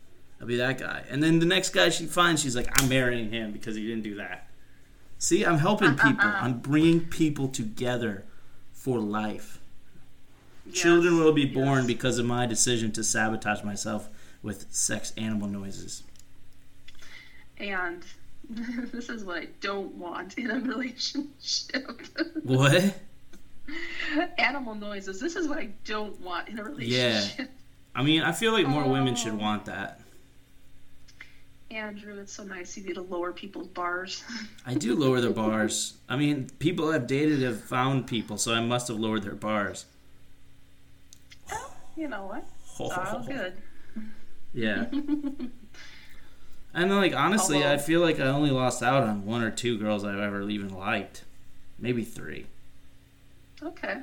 I'll 0.40 0.46
be 0.46 0.56
that 0.56 0.78
guy. 0.78 1.04
And 1.08 1.22
then 1.22 1.38
the 1.38 1.46
next 1.46 1.70
guy 1.70 1.88
she 1.88 2.06
finds, 2.06 2.42
she's 2.42 2.56
like, 2.56 2.80
I'm 2.80 2.88
marrying 2.88 3.30
him 3.30 3.52
because 3.52 3.76
he 3.76 3.86
didn't 3.86 4.02
do 4.02 4.16
that. 4.16 4.48
See, 5.18 5.44
I'm 5.44 5.58
helping 5.58 5.90
people. 5.96 6.28
I'm 6.28 6.58
bringing 6.58 7.00
people 7.00 7.48
together 7.48 8.24
for 8.72 8.98
life. 8.98 9.60
Children 10.72 11.18
will 11.18 11.32
be 11.32 11.46
born 11.46 11.78
yes. 11.78 11.86
because 11.86 12.18
of 12.18 12.26
my 12.26 12.44
decision 12.44 12.92
to 12.92 13.04
sabotage 13.04 13.62
myself 13.62 14.08
with 14.42 14.66
sex 14.70 15.12
animal 15.16 15.48
noises. 15.48 16.02
And 17.58 18.04
this 18.50 19.08
is 19.08 19.24
what 19.24 19.38
I 19.38 19.48
don't 19.60 19.94
want 19.94 20.36
in 20.38 20.50
a 20.50 20.60
relationship. 20.60 22.02
What? 22.42 22.94
Animal 24.38 24.74
noises. 24.74 25.20
This 25.20 25.36
is 25.36 25.48
what 25.48 25.58
I 25.58 25.70
don't 25.84 26.18
want 26.20 26.48
in 26.48 26.58
a 26.58 26.64
relationship. 26.64 27.38
Yeah. 27.38 27.44
I 27.94 28.02
mean, 28.02 28.22
I 28.22 28.32
feel 28.32 28.52
like 28.52 28.66
more 28.66 28.84
women 28.88 29.14
should 29.14 29.32
Oh. 29.32 29.36
want 29.36 29.64
that. 29.66 30.00
Andrew, 31.70 32.18
it's 32.20 32.32
so 32.32 32.44
nice 32.44 32.76
of 32.76 32.86
you 32.86 32.94
to 32.94 33.02
lower 33.02 33.32
people's 33.32 33.66
bars. 33.68 34.22
I 34.64 34.74
do 34.74 34.94
lower 34.94 35.20
their 35.20 35.32
bars. 35.32 35.94
I 36.08 36.16
mean, 36.16 36.48
people 36.58 36.90
I've 36.90 37.06
dated 37.06 37.42
have 37.42 37.60
found 37.60 38.06
people, 38.06 38.38
so 38.38 38.54
I 38.54 38.60
must 38.60 38.88
have 38.88 38.98
lowered 38.98 39.22
their 39.22 39.34
bars. 39.34 39.86
you 41.96 42.08
know 42.08 42.26
what? 42.26 42.44
It's 42.78 42.96
all 42.98 43.24
good. 43.26 43.54
Yeah. 44.54 44.86
And 44.92 45.50
then, 46.90 46.96
like 46.96 47.14
honestly, 47.14 47.56
Although- 47.58 47.72
I 47.72 47.78
feel 47.78 48.00
like 48.00 48.20
I 48.20 48.26
only 48.26 48.50
lost 48.50 48.82
out 48.82 49.02
on 49.02 49.24
one 49.26 49.42
or 49.42 49.50
two 49.50 49.78
girls 49.78 50.04
I've 50.04 50.18
ever 50.20 50.48
even 50.48 50.72
liked, 50.74 51.24
maybe 51.78 52.04
three, 52.04 52.46
Okay. 53.62 53.96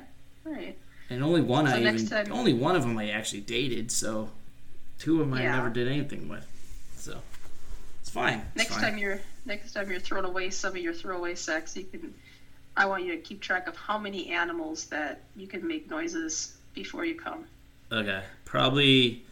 All 0.46 0.52
right. 0.52 0.76
and 1.10 1.22
only 1.22 1.40
one 1.42 1.66
So 1.66 1.72
I 1.74 1.80
next 1.80 2.02
even 2.04 2.24
time- 2.26 2.32
only 2.32 2.52
one 2.52 2.76
of 2.76 2.82
them 2.82 2.96
I 2.98 3.10
actually 3.10 3.40
dated. 3.42 3.90
So 3.90 4.30
two 4.98 5.20
of 5.22 5.28
them 5.30 5.38
Yeah. 5.38 5.52
I 5.52 5.56
never 5.56 5.70
did 5.70 5.88
anything 5.88 6.28
with. 6.28 6.46
So 6.96 7.20
it's 8.00 8.10
fine. 8.10 8.38
It's 8.54 8.56
Next 8.56 8.70
fine. 8.74 8.80
time 8.82 8.98
you're 8.98 9.20
next 9.46 9.72
time 9.72 9.90
you're 9.90 10.00
throwing 10.00 10.24
away 10.24 10.50
some 10.50 10.70
of 10.72 10.78
your 10.82 10.94
throwaway 10.94 11.34
sex, 11.34 11.76
you 11.76 11.84
can. 11.84 12.14
I 12.76 12.86
want 12.86 13.04
you 13.04 13.12
to 13.12 13.18
keep 13.18 13.40
track 13.40 13.68
of 13.68 13.76
how 13.76 13.98
many 13.98 14.30
animals 14.30 14.86
that 14.86 15.20
you 15.36 15.46
can 15.46 15.66
make 15.66 15.88
noises 15.88 16.56
before 16.74 17.04
you 17.04 17.14
come. 17.14 17.44
Okay, 17.92 18.22
probably 18.44 19.22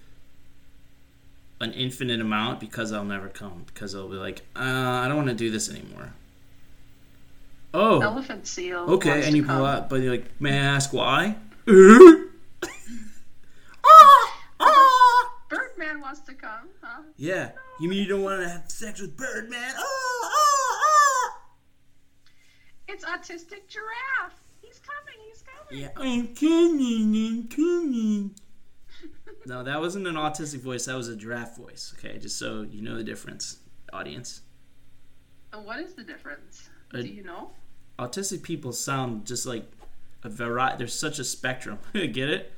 an 1.60 1.72
infinite 1.72 2.20
amount 2.20 2.60
because 2.60 2.92
I'll 2.92 3.04
never 3.04 3.28
come 3.28 3.64
because 3.66 3.94
I'll 3.94 4.08
be 4.08 4.16
like, 4.16 4.42
uh, 4.54 4.60
I 4.60 5.08
don't 5.08 5.16
want 5.16 5.28
to 5.28 5.34
do 5.34 5.50
this 5.50 5.68
anymore. 5.70 6.12
Oh, 7.74 8.00
Elephant 8.00 8.46
seal. 8.46 8.80
okay, 8.90 9.24
and 9.26 9.34
you 9.36 9.44
pull 9.44 9.64
out, 9.64 9.88
but 9.88 10.00
you're 10.02 10.12
like, 10.12 10.40
may 10.40 10.52
I 10.52 10.62
ask 10.62 10.92
why? 10.92 11.36
ah, 13.84 14.40
ah! 14.60 15.32
Birdman 15.48 16.00
wants 16.00 16.20
to 16.20 16.34
come, 16.34 16.68
huh? 16.82 17.02
yeah, 17.16 17.52
you 17.80 17.88
mean 17.88 17.98
you 18.02 18.08
don't 18.08 18.22
want 18.22 18.40
to 18.42 18.48
have 18.48 18.70
sex 18.70 19.00
with 19.00 19.16
Birdman? 19.16 19.72
Oh, 19.76 20.20
oh, 20.24 20.80
oh. 20.84 21.30
It's 22.88 23.04
autistic 23.04 23.68
giraffe. 23.68 24.38
He's 24.60 24.80
coming. 24.80 25.18
He's 25.28 25.42
coming. 25.42 25.82
Yeah, 25.82 25.88
I'm 25.96 26.34
coming, 26.34 27.16
I'm 27.16 27.48
coming. 27.48 28.34
No, 29.44 29.64
that 29.64 29.80
wasn't 29.80 30.06
an 30.06 30.14
autistic 30.14 30.60
voice. 30.60 30.84
That 30.84 30.94
was 30.94 31.08
a 31.08 31.16
giraffe 31.16 31.56
voice. 31.56 31.92
Okay, 31.98 32.16
just 32.18 32.38
so 32.38 32.62
you 32.62 32.80
know 32.80 32.96
the 32.96 33.02
difference, 33.02 33.58
audience. 33.92 34.42
Uh, 35.52 35.56
What 35.58 35.80
is 35.80 35.94
the 35.94 36.04
difference? 36.04 36.68
Uh, 36.94 36.98
Do 37.02 37.08
you 37.08 37.24
know? 37.24 37.50
Autistic 38.06 38.42
people 38.42 38.72
sound 38.72 39.26
just 39.26 39.46
like 39.46 39.64
a 40.22 40.28
variety. 40.28 40.78
There's 40.78 40.98
such 40.98 41.18
a 41.18 41.24
spectrum. 41.24 41.78
Get 41.92 42.28
it? 42.28 42.52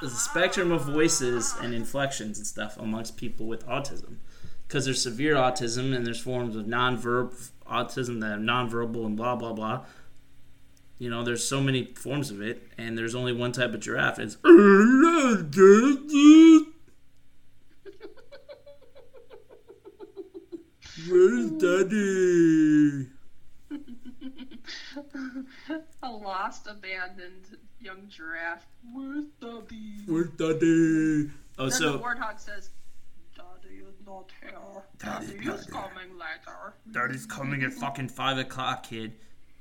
There's 0.00 0.12
a 0.12 0.16
spectrum 0.16 0.72
of 0.72 0.86
voices 0.86 1.54
and 1.60 1.74
inflections 1.74 2.38
and 2.38 2.46
stuff 2.46 2.78
amongst 2.78 3.16
people 3.16 3.46
with 3.46 3.66
autism. 3.66 4.16
Because 4.66 4.84
there's 4.86 5.02
severe 5.02 5.34
autism 5.34 5.94
and 5.94 6.06
there's 6.06 6.20
forms 6.20 6.56
of 6.56 6.66
non-verb 6.66 7.34
autism 7.66 8.20
that 8.20 8.32
are 8.32 8.38
non-verbal 8.38 9.04
and 9.04 9.16
blah 9.16 9.36
blah 9.36 9.52
blah. 9.52 9.84
You 10.98 11.10
know, 11.10 11.22
there's 11.24 11.46
so 11.46 11.60
many 11.60 11.92
forms 11.94 12.30
of 12.30 12.42
it, 12.42 12.62
and 12.76 12.96
there's 12.96 13.14
only 13.14 13.32
one 13.32 13.52
type 13.52 13.72
of 13.72 13.80
giraffe. 13.80 14.18
It's 14.18 14.36
Where's 21.08 21.50
Daddy? 21.84 23.06
a 26.02 26.10
lost, 26.10 26.66
abandoned 26.66 27.56
young 27.80 28.08
giraffe. 28.08 28.66
Where's 28.92 29.24
Daddy? 29.40 29.92
Where's 30.06 30.30
Daddy? 30.30 31.30
Oh, 31.58 31.68
Then 31.68 31.68
the 31.68 31.70
so 31.70 31.98
warthog 31.98 32.38
says, 32.38 32.70
Daddy 33.34 33.76
is 33.76 33.94
not 34.06 34.30
here. 34.42 34.52
Daddy, 34.98 35.26
Daddy 35.26 35.38
is 35.38 35.66
Daddy. 35.66 35.72
coming 35.72 36.18
later. 36.18 36.74
Daddy's 36.92 37.26
coming 37.26 37.62
at 37.62 37.72
fucking 37.72 38.08
five 38.08 38.38
o'clock, 38.38 38.82
kid. 38.84 39.12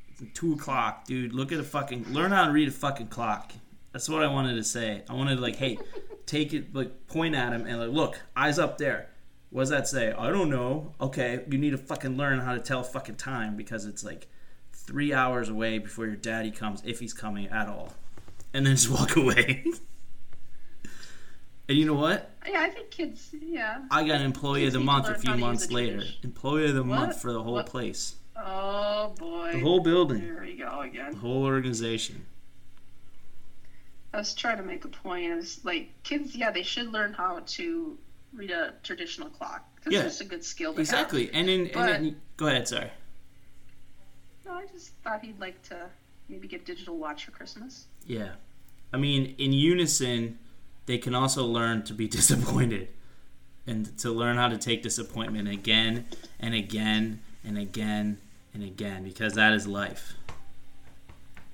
It's 0.09 0.21
two 0.33 0.53
o'clock, 0.53 1.05
dude. 1.05 1.33
Look 1.33 1.51
at 1.51 1.59
a 1.59 1.63
fucking. 1.63 2.11
Learn 2.13 2.31
how 2.31 2.45
to 2.47 2.51
read 2.51 2.67
a 2.67 2.71
fucking 2.71 3.07
clock. 3.07 3.53
That's 3.93 4.09
what 4.09 4.23
I 4.23 4.27
wanted 4.27 4.55
to 4.55 4.63
say. 4.63 5.03
I 5.09 5.13
wanted 5.13 5.37
to 5.37 5.41
like, 5.41 5.55
hey, 5.55 5.79
take 6.25 6.53
it, 6.53 6.75
like, 6.75 7.07
point 7.07 7.33
at 7.35 7.53
him 7.53 7.65
and 7.65 7.79
like, 7.79 7.89
look, 7.89 8.19
eyes 8.35 8.59
up 8.59 8.77
there. 8.77 9.09
What 9.51 9.61
does 9.63 9.69
that 9.69 9.87
say? 9.87 10.11
I 10.11 10.29
don't 10.29 10.49
know. 10.49 10.93
Okay, 11.01 11.43
you 11.49 11.57
need 11.57 11.71
to 11.71 11.77
fucking 11.77 12.17
learn 12.17 12.39
how 12.39 12.53
to 12.53 12.59
tell 12.59 12.83
fucking 12.83 13.15
time 13.15 13.55
because 13.55 13.85
it's 13.85 14.03
like 14.03 14.27
three 14.73 15.11
hours 15.13 15.49
away 15.49 15.79
before 15.79 16.05
your 16.05 16.15
daddy 16.15 16.51
comes, 16.51 16.81
if 16.85 16.99
he's 16.99 17.13
coming 17.13 17.47
at 17.47 17.67
all, 17.67 17.93
and 18.53 18.65
then 18.65 18.75
just 18.75 18.89
walk 18.89 19.15
away. 19.15 19.63
and 21.67 21.77
you 21.77 21.85
know 21.85 21.95
what? 21.95 22.31
Yeah, 22.47 22.61
I 22.61 22.69
think 22.69 22.91
kids, 22.91 23.29
yeah. 23.41 23.81
I 23.89 24.03
got 24.05 24.17
an 24.17 24.23
employee 24.23 24.67
of 24.67 24.73
the 24.73 24.79
month 24.79 25.07
a 25.09 25.15
few 25.15 25.29
how 25.31 25.35
to 25.35 25.39
use 25.39 25.47
months 25.47 25.71
later. 25.71 26.03
Employee 26.23 26.69
of 26.69 26.75
the 26.75 26.83
What? 26.83 26.99
month 26.99 27.21
for 27.21 27.31
the 27.33 27.41
whole 27.41 27.53
What? 27.53 27.65
place, 27.65 28.15
Oh, 28.35 29.13
boy. 29.17 29.51
the 29.53 29.59
whole 29.61 29.79
building, 29.79 30.21
Here 30.21 30.41
we 30.43 30.55
go 30.57 30.81
again. 30.81 31.11
the 31.13 31.17
whole 31.17 31.43
organization. 31.43 32.25
I 34.13 34.17
was 34.17 34.33
trying 34.33 34.57
to 34.57 34.63
make 34.63 34.85
a 34.85 34.87
point. 34.87 35.25
Is 35.31 35.59
like 35.63 35.89
kids, 36.03 36.35
yeah, 36.35 36.49
they 36.51 36.63
should 36.63 36.91
learn 36.91 37.13
how 37.13 37.41
to 37.45 37.97
read 38.33 38.51
a 38.51 38.73
traditional 38.83 39.29
clock. 39.29 39.65
'cause 39.83 39.93
Yeah. 39.93 39.99
it's 40.01 40.09
just 40.17 40.21
a 40.21 40.25
good 40.25 40.43
skill 40.43 40.73
to 40.73 40.79
Exactly. 40.81 41.31
And 41.33 41.49
in, 41.49 41.69
But- 41.73 41.89
and 41.89 42.05
then, 42.05 42.21
go 42.37 42.47
ahead. 42.47 42.67
Sorry. 42.67 42.91
No, 44.45 44.53
I 44.53 44.65
just 44.67 44.91
thought 45.03 45.23
he'd 45.23 45.39
like 45.39 45.61
to 45.69 45.89
maybe 46.27 46.47
get 46.47 46.65
digital 46.65 46.97
watch 46.97 47.25
for 47.25 47.31
Christmas. 47.31 47.85
Yeah. 48.05 48.35
I 48.91 48.97
mean, 48.97 49.35
in 49.37 49.53
unison, 49.53 50.37
they 50.85 50.97
can 50.97 51.15
also 51.15 51.45
learn 51.45 51.83
to 51.83 51.93
be 51.93 52.07
disappointed 52.19 52.89
and 53.67 53.97
to 53.99 54.11
learn 54.11 54.35
how 54.37 54.47
to 54.49 54.57
take 54.57 54.83
disappointment 54.83 55.47
again 55.47 56.05
and 56.39 56.53
again 56.53 57.21
and 57.43 57.57
again 57.57 58.17
and 58.53 58.63
again 58.63 59.03
because 59.03 59.33
that 59.35 59.53
is 59.53 59.65
life. 59.67 60.13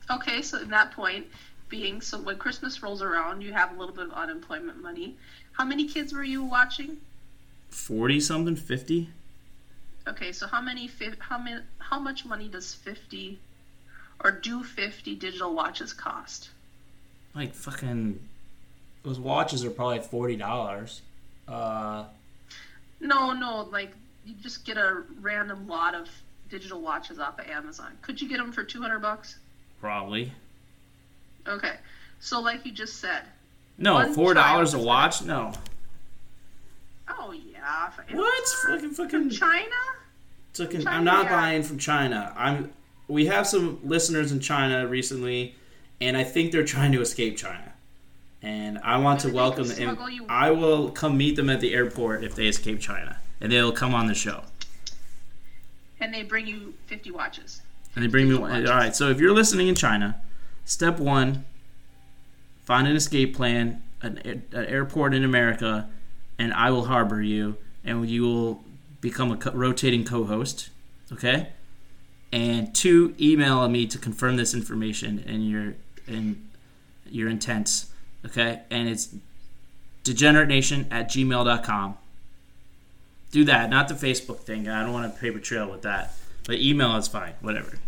Okay, 0.10 0.42
so 0.42 0.60
in 0.60 0.70
that 0.70 0.92
point 0.92 1.28
being, 1.70 2.02
so 2.02 2.20
when 2.20 2.38
Christmas 2.38 2.82
rolls 2.84 3.02
around, 3.02 3.42
you 3.42 3.54
have 3.54 3.76
a 3.76 3.80
little 3.80 3.96
bit 3.96 4.06
of 4.06 4.12
unemployment 4.14 4.82
money. 4.82 5.16
How 5.54 5.66
many 5.66 5.88
kids 5.88 6.14
were 6.14 6.24
you 6.24 6.44
watching? 6.44 6.98
40 7.70 8.20
something, 8.20 8.56
50? 8.56 9.10
Okay, 10.08 10.32
so 10.32 10.48
how 10.48 10.62
many 10.62 10.90
how 11.20 11.38
many 11.38 11.62
how 11.80 12.00
much 12.00 12.26
money 12.26 12.48
does 12.48 12.74
50 12.76 13.40
or 14.24 14.32
do 14.32 14.64
50 14.64 15.16
digital 15.16 15.54
watches 15.54 15.94
cost? 15.94 16.50
Like 17.34 17.54
fucking 17.54 18.20
those 19.04 19.20
watches 19.20 19.66
are 19.66 19.72
probably 19.72 20.00
$40. 20.00 21.02
Uh 21.48 22.06
No, 23.00 23.34
no, 23.34 23.68
like 23.72 23.94
you 24.26 24.36
just 24.42 24.66
get 24.66 24.78
a 24.78 25.04
random 25.22 25.68
lot 25.68 25.96
of 25.96 26.08
digital 26.50 26.82
watches 26.82 27.20
off 27.20 27.40
of 27.40 27.48
Amazon. 27.48 27.98
Could 28.02 28.22
you 28.22 28.30
get 28.30 28.38
them 28.38 28.52
for 28.52 28.64
200 28.64 29.00
bucks? 29.00 29.38
probably. 29.82 30.32
Okay. 31.48 31.74
So 32.20 32.42
like 32.42 32.66
you 32.66 32.72
just 32.72 33.00
said. 33.00 33.24
No, 33.78 33.96
$4 33.96 34.36
a 34.36 34.62
is 34.62 34.76
watch? 34.76 35.22
No. 35.24 35.52
Oh 37.08 37.32
yeah. 37.32 37.90
What? 38.12 38.48
Fucking 38.68 38.92
fucking 38.92 39.30
China? 39.30 39.66
Fucking, 40.54 40.84
China, 40.84 40.98
I'm 40.98 41.04
not 41.04 41.26
yeah. 41.26 41.32
buying 41.32 41.64
from 41.64 41.78
China. 41.78 42.34
I'm. 42.36 42.72
We 43.08 43.28
have 43.28 43.46
some 43.46 43.80
listeners 43.84 44.32
in 44.32 44.40
China 44.40 44.88
recently, 44.88 45.54
and 46.02 46.18
I 46.18 46.24
think 46.24 46.52
they're 46.52 46.64
trying 46.66 46.92
to 46.94 47.02
escape 47.02 47.38
China. 47.38 47.74
And 48.42 48.80
I 48.80 48.98
want 48.98 49.20
to 49.22 49.30
welcome 49.32 49.68
them. 49.68 49.98
you- 50.10 50.26
I 50.30 50.52
will 50.52 50.90
come 50.92 51.18
meet 51.18 51.36
them 51.36 51.50
at 51.50 51.60
the 51.62 51.74
airport 51.74 52.24
if 52.24 52.36
they 52.36 52.48
escape 52.48 52.80
China, 52.80 53.20
and 53.42 53.52
they'll 53.52 53.72
come 53.72 53.94
on 53.94 54.08
the 54.08 54.16
show. 54.16 54.44
And 56.00 56.14
they 56.14 56.24
bring 56.24 56.48
you 56.48 56.74
50 56.88 57.12
watches. 57.12 57.62
And 57.96 58.04
they 58.04 58.08
bring 58.08 58.28
me. 58.30 58.36
All 58.36 58.42
Watches. 58.42 58.70
right. 58.70 58.96
So 58.96 59.10
if 59.10 59.20
you're 59.20 59.34
listening 59.34 59.68
in 59.68 59.76
China, 59.76 60.20
step 60.66 61.00
one: 61.00 61.46
find 62.64 62.88
an 62.88 62.96
escape 62.96 63.36
plan, 63.36 63.82
an, 64.02 64.44
an 64.52 64.66
airport 64.66 65.14
in 65.14 65.24
America, 65.24 65.90
and 66.38 66.54
I 66.54 66.72
will 66.72 66.86
harbor 66.86 67.22
you, 67.22 67.58
and 67.84 68.10
you 68.10 68.24
will 68.24 68.64
become 69.02 69.32
a 69.32 69.38
co- 69.38 69.52
rotating 69.52 70.04
co-host. 70.04 70.70
Okay. 71.12 71.50
And 72.32 72.74
two, 72.76 73.16
email 73.20 73.68
me 73.70 73.88
to 73.88 73.98
confirm 73.98 74.36
this 74.36 74.54
information 74.54 75.24
and 75.26 75.50
your 75.50 75.76
and 76.08 76.50
your 77.10 77.30
intents. 77.30 77.92
Okay. 78.26 78.62
And 78.70 78.90
it's 78.90 79.16
degeneratenation 80.04 80.88
at 80.92 81.10
gmail.com. 81.10 81.98
Do 83.32 83.44
that, 83.46 83.70
not 83.70 83.88
the 83.88 83.96
Facebook 83.96 84.40
thing. 84.40 84.68
I 84.68 84.84
don't 84.84 84.94
want 84.94 85.06
a 85.14 85.18
paper 85.18 85.40
trail 85.40 85.70
with 85.70 85.82
that. 85.82 86.14
But 86.46 86.60
email 86.60 86.96
is 86.96 87.08
fine, 87.08 87.34
whatever. 87.42 87.80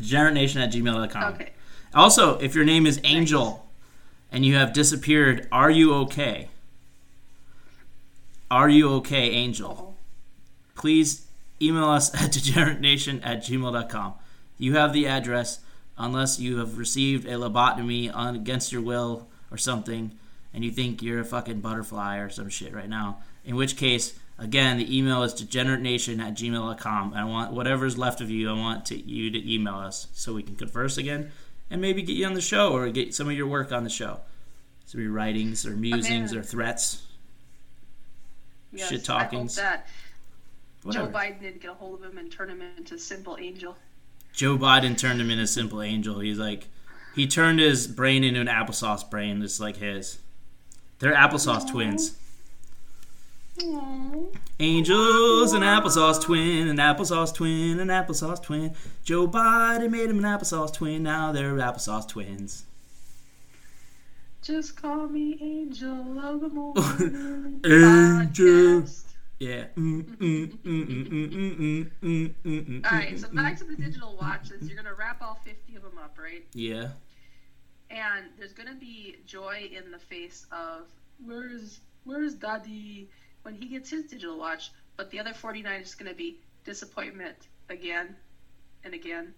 Degeneratenation 0.00 0.62
at 0.62 0.72
gmail.com. 0.72 1.34
Okay. 1.34 1.50
Also, 1.94 2.38
if 2.38 2.54
your 2.54 2.64
name 2.64 2.86
is 2.86 3.00
Angel 3.04 3.66
and 4.30 4.44
you 4.44 4.54
have 4.54 4.72
disappeared, 4.72 5.48
are 5.50 5.70
you 5.70 5.94
okay? 5.94 6.48
Are 8.50 8.68
you 8.68 8.90
okay, 8.94 9.30
Angel? 9.30 9.76
Oh. 9.78 9.94
Please 10.74 11.26
email 11.60 11.88
us 11.88 12.14
at 12.22 12.32
degeneratenation 12.32 13.20
at 13.24 13.42
gmail.com. 13.42 14.14
You 14.58 14.74
have 14.74 14.92
the 14.92 15.06
address, 15.06 15.60
unless 15.96 16.38
you 16.38 16.58
have 16.58 16.78
received 16.78 17.26
a 17.26 17.32
lobotomy 17.32 18.14
on, 18.14 18.34
against 18.34 18.72
your 18.72 18.82
will 18.82 19.28
or 19.50 19.56
something, 19.56 20.12
and 20.52 20.64
you 20.64 20.70
think 20.70 21.02
you're 21.02 21.20
a 21.20 21.24
fucking 21.24 21.60
butterfly 21.60 22.18
or 22.18 22.28
some 22.28 22.48
shit 22.48 22.74
right 22.74 22.88
now. 22.88 23.22
In 23.44 23.56
which 23.56 23.76
case, 23.76 24.18
again, 24.40 24.78
the 24.78 24.96
email 24.98 25.22
is 25.22 25.34
degeneratenation 25.34 26.20
at 26.20 26.34
gmail.com. 26.34 27.14
I 27.14 27.24
want 27.24 27.52
whatever's 27.52 27.96
left 27.96 28.20
of 28.20 28.30
you, 28.30 28.50
I 28.50 28.58
want 28.58 28.86
to, 28.86 29.00
you 29.00 29.30
to 29.30 29.54
email 29.54 29.76
us 29.76 30.08
so 30.12 30.34
we 30.34 30.42
can 30.42 30.56
converse 30.56 30.98
again 30.98 31.30
and 31.70 31.80
maybe 31.80 32.02
get 32.02 32.16
you 32.16 32.26
on 32.26 32.34
the 32.34 32.40
show 32.40 32.72
or 32.72 32.90
get 32.90 33.14
some 33.14 33.28
of 33.28 33.34
your 33.34 33.46
work 33.46 33.70
on 33.70 33.84
the 33.84 33.90
show. 33.90 34.20
Some 34.86 35.00
of 35.00 35.04
your 35.04 35.12
writings 35.12 35.64
or 35.64 35.70
musings 35.70 36.34
or 36.34 36.40
uh, 36.40 36.42
threats. 36.42 37.06
Yes, 38.72 38.88
Shit 38.88 39.08
I 39.08 39.22
hope 39.22 39.30
talkings. 39.30 39.56
that 39.56 39.86
Whatever. 40.82 41.06
Joe 41.06 41.12
Biden 41.12 41.40
did 41.40 41.60
get 41.60 41.70
a 41.70 41.74
hold 41.74 42.02
of 42.02 42.10
him 42.10 42.18
and 42.18 42.32
turn 42.32 42.48
him 42.48 42.62
into 42.76 42.94
a 42.94 42.98
Simple 42.98 43.36
Angel. 43.38 43.76
Joe 44.32 44.56
Biden 44.56 44.96
turned 44.96 45.20
him 45.20 45.30
into 45.30 45.44
a 45.44 45.46
simple 45.46 45.82
angel. 45.82 46.20
He's 46.20 46.38
like, 46.38 46.68
he 47.14 47.26
turned 47.26 47.58
his 47.58 47.86
brain 47.86 48.22
into 48.22 48.40
an 48.40 48.46
applesauce 48.46 49.08
brain, 49.08 49.42
just 49.42 49.60
like 49.60 49.78
his. 49.78 50.18
They're 51.00 51.14
applesauce 51.14 51.68
twins. 51.68 52.16
Angels 54.58 55.52
and 55.52 55.62
applesauce 55.64 56.20
twin, 56.22 56.68
an 56.68 56.76
applesauce 56.78 57.34
twin, 57.34 57.80
an 57.80 57.88
applesauce 57.88 58.42
twin. 58.42 58.74
Joe 59.04 59.28
Biden 59.28 59.90
made 59.90 60.08
him 60.10 60.18
an 60.18 60.24
applesauce 60.24 60.72
twin. 60.72 61.02
Now 61.02 61.32
they're 61.32 61.52
applesauce 61.54 62.08
twins. 62.08 62.64
Just 64.42 64.80
call 64.80 65.06
me 65.06 65.36
Angel 65.40 66.18
of 66.18 66.40
the 66.40 66.48
Morning. 66.48 67.60
Angel. 67.64 68.84
Yeah. 69.38 69.64
All 72.84 72.98
right, 72.98 73.18
so 73.18 73.28
back 73.28 73.58
to 73.58 73.64
the 73.64 73.76
digital 73.76 74.16
watches. 74.20 74.66
You're 74.66 74.76
going 74.76 74.86
to 74.86 74.94
wrap 74.98 75.22
all 75.22 75.38
50 75.44 75.76
of 75.76 75.82
them 75.82 75.98
up, 76.02 76.18
right? 76.22 76.44
Yeah. 76.52 76.88
And 77.90 78.26
there's 78.38 78.52
going 78.52 78.68
to 78.68 78.74
be 78.74 79.16
joy 79.26 79.70
in 79.74 79.90
the 79.90 79.98
face 79.98 80.46
of, 80.52 80.86
where's, 81.24 81.80
where's 82.04 82.34
daddy? 82.34 83.08
When 83.42 83.54
he 83.54 83.66
gets 83.66 83.90
his 83.90 84.04
digital 84.04 84.38
watch. 84.38 84.70
But 84.96 85.10
the 85.10 85.18
other 85.20 85.32
49 85.34 85.80
is 85.80 85.94
gonna 85.94 86.14
be 86.14 86.38
disappointment 86.64 87.36
again 87.68 88.16
and 88.84 88.94
again 88.94 89.34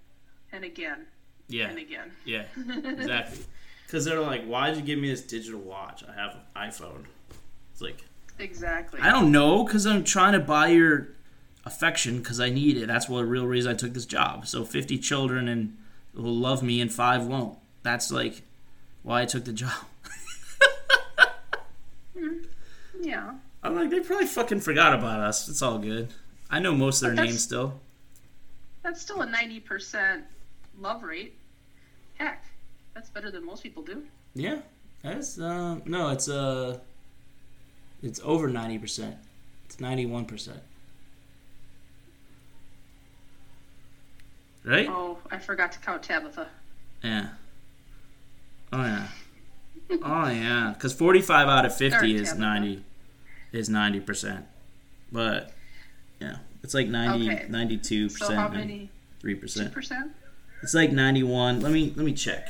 and 0.52 0.64
again 0.64 1.06
Yeah. 1.48 1.68
and 1.68 1.78
again. 1.78 2.10
Yeah. 2.24 2.44
Exactly. 2.84 3.44
Because 3.86 4.04
they're 4.06 4.20
like, 4.20 4.44
why'd 4.46 4.74
you 4.76 4.82
give 4.82 4.98
me 4.98 5.10
this 5.10 5.20
digital 5.20 5.60
watch? 5.60 6.02
I 6.08 6.14
have 6.14 6.34
an 6.34 6.40
iPhone. 6.70 7.04
It's 7.72 7.82
like, 7.82 8.02
exactly. 8.38 9.00
I 9.00 9.10
don't 9.10 9.30
know, 9.30 9.64
because 9.64 9.84
I'm 9.86 10.02
trying 10.02 10.32
to 10.32 10.40
buy 10.40 10.68
your 10.68 11.08
affection 11.66 12.18
because 12.18 12.40
I 12.40 12.48
need 12.48 12.78
it. 12.78 12.86
That's 12.86 13.06
what 13.08 13.18
the 13.18 13.26
real 13.26 13.46
reason 13.46 13.70
I 13.70 13.74
took 13.74 13.92
this 13.92 14.06
job. 14.06 14.46
So 14.46 14.64
50 14.64 14.98
children 14.98 15.46
and 15.46 15.76
will 16.14 16.34
love 16.34 16.62
me 16.62 16.80
and 16.80 16.90
five 16.90 17.26
won't. 17.26 17.58
That's 17.82 18.10
like 18.10 18.40
why 19.02 19.22
I 19.22 19.24
took 19.26 19.44
the 19.44 19.52
job. 19.52 19.72
Mm-hmm. 22.16 23.02
Yeah. 23.02 23.34
I'm 23.62 23.74
like, 23.76 23.90
they 23.90 24.00
probably 24.00 24.26
fucking 24.26 24.60
forgot 24.60 24.94
about 24.94 25.20
us. 25.20 25.48
It's 25.48 25.62
all 25.62 25.78
good. 25.78 26.08
I 26.50 26.58
know 26.58 26.74
most 26.74 27.02
of 27.02 27.14
their 27.14 27.24
names 27.24 27.42
still. 27.42 27.80
That's 28.82 29.00
still 29.00 29.22
a 29.22 29.26
90% 29.26 30.22
love 30.80 31.02
rate. 31.02 31.34
Heck, 32.14 32.44
that's 32.94 33.08
better 33.08 33.30
than 33.30 33.46
most 33.46 33.62
people 33.62 33.82
do. 33.82 34.02
Yeah. 34.34 34.58
That's, 35.02 35.38
uh, 35.38 35.76
no, 35.84 36.10
it's, 36.10 36.28
uh, 36.28 36.78
it's 38.02 38.20
over 38.24 38.48
90%. 38.50 39.14
It's 39.66 39.76
91%. 39.76 40.50
Right? 44.64 44.88
Oh, 44.88 45.18
I 45.30 45.38
forgot 45.38 45.72
to 45.72 45.78
count 45.80 46.02
Tabitha. 46.02 46.48
Yeah. 47.02 47.28
Oh 48.72 48.82
yeah. 48.82 49.08
Oh 49.90 50.28
yeah. 50.28 50.72
Because 50.72 50.92
forty-five 50.92 51.48
out 51.48 51.66
of 51.66 51.76
fifty 51.76 51.90
Sorry, 51.98 52.14
is 52.14 52.28
Tabitha. 52.28 52.40
ninety, 52.40 52.84
is 53.52 53.68
ninety 53.68 54.00
percent. 54.00 54.46
But 55.10 55.52
yeah, 56.20 56.36
it's 56.62 56.72
like 56.74 56.88
90, 56.88 57.30
Okay. 57.30 57.46
92 57.48 58.08
So 58.08 58.34
how 58.34 58.48
percent, 58.48 58.66
many? 58.68 58.90
three 59.20 59.34
Two 59.34 59.40
percent. 59.40 59.72
percent? 59.74 60.12
It's 60.62 60.74
like 60.74 60.92
ninety-one. 60.92 61.60
Let 61.60 61.72
me 61.72 61.92
let 61.96 62.04
me 62.06 62.12
check. 62.12 62.48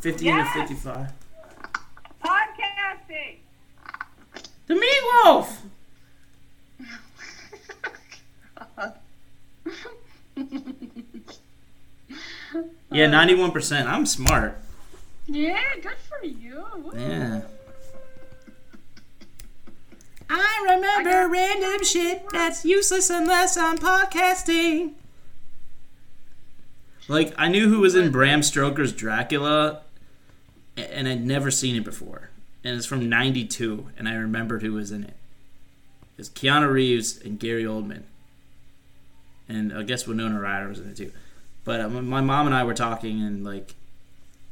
15 0.00 0.26
Yes. 0.26 0.48
into 0.56 0.68
fifty-five. 0.68 1.12
Podcasting. 2.24 3.36
The 4.66 4.74
meatloaf. 4.74 5.48
Yeah, 12.90 13.06
ninety-one 13.06 13.52
percent. 13.52 13.88
I'm 13.88 14.04
smart. 14.04 14.58
yeah, 15.26 15.58
good 15.82 15.96
for 16.08 16.26
you. 16.26 16.62
Woo. 16.76 16.92
Yeah. 16.94 17.40
I 20.28 20.64
random 21.28 21.84
shit 21.84 22.24
that's 22.30 22.64
useless 22.64 23.10
unless 23.10 23.56
I'm 23.56 23.78
podcasting. 23.78 24.92
Like 27.08 27.34
I 27.36 27.48
knew 27.48 27.68
who 27.68 27.80
was 27.80 27.94
in 27.94 28.10
Bram 28.12 28.42
Stoker's 28.42 28.92
Dracula, 28.92 29.82
and 30.76 31.08
I'd 31.08 31.24
never 31.24 31.50
seen 31.50 31.76
it 31.76 31.84
before. 31.84 32.30
And 32.64 32.76
it's 32.76 32.86
from 32.86 33.08
'92, 33.08 33.88
and 33.98 34.08
I 34.08 34.14
remembered 34.14 34.62
who 34.62 34.74
was 34.74 34.92
in 34.92 35.04
it. 35.04 35.16
It's 36.16 36.28
Keanu 36.28 36.70
Reeves 36.72 37.20
and 37.20 37.38
Gary 37.38 37.64
Oldman. 37.64 38.02
and 39.48 39.72
I 39.72 39.82
guess 39.82 40.06
Winona 40.06 40.40
Ryder 40.40 40.68
was 40.68 40.78
in 40.78 40.90
it 40.90 40.96
too. 40.96 41.12
But 41.64 41.80
uh, 41.80 41.88
my 41.88 42.20
mom 42.20 42.46
and 42.46 42.54
I 42.54 42.64
were 42.64 42.74
talking, 42.74 43.20
and 43.22 43.44
like 43.44 43.74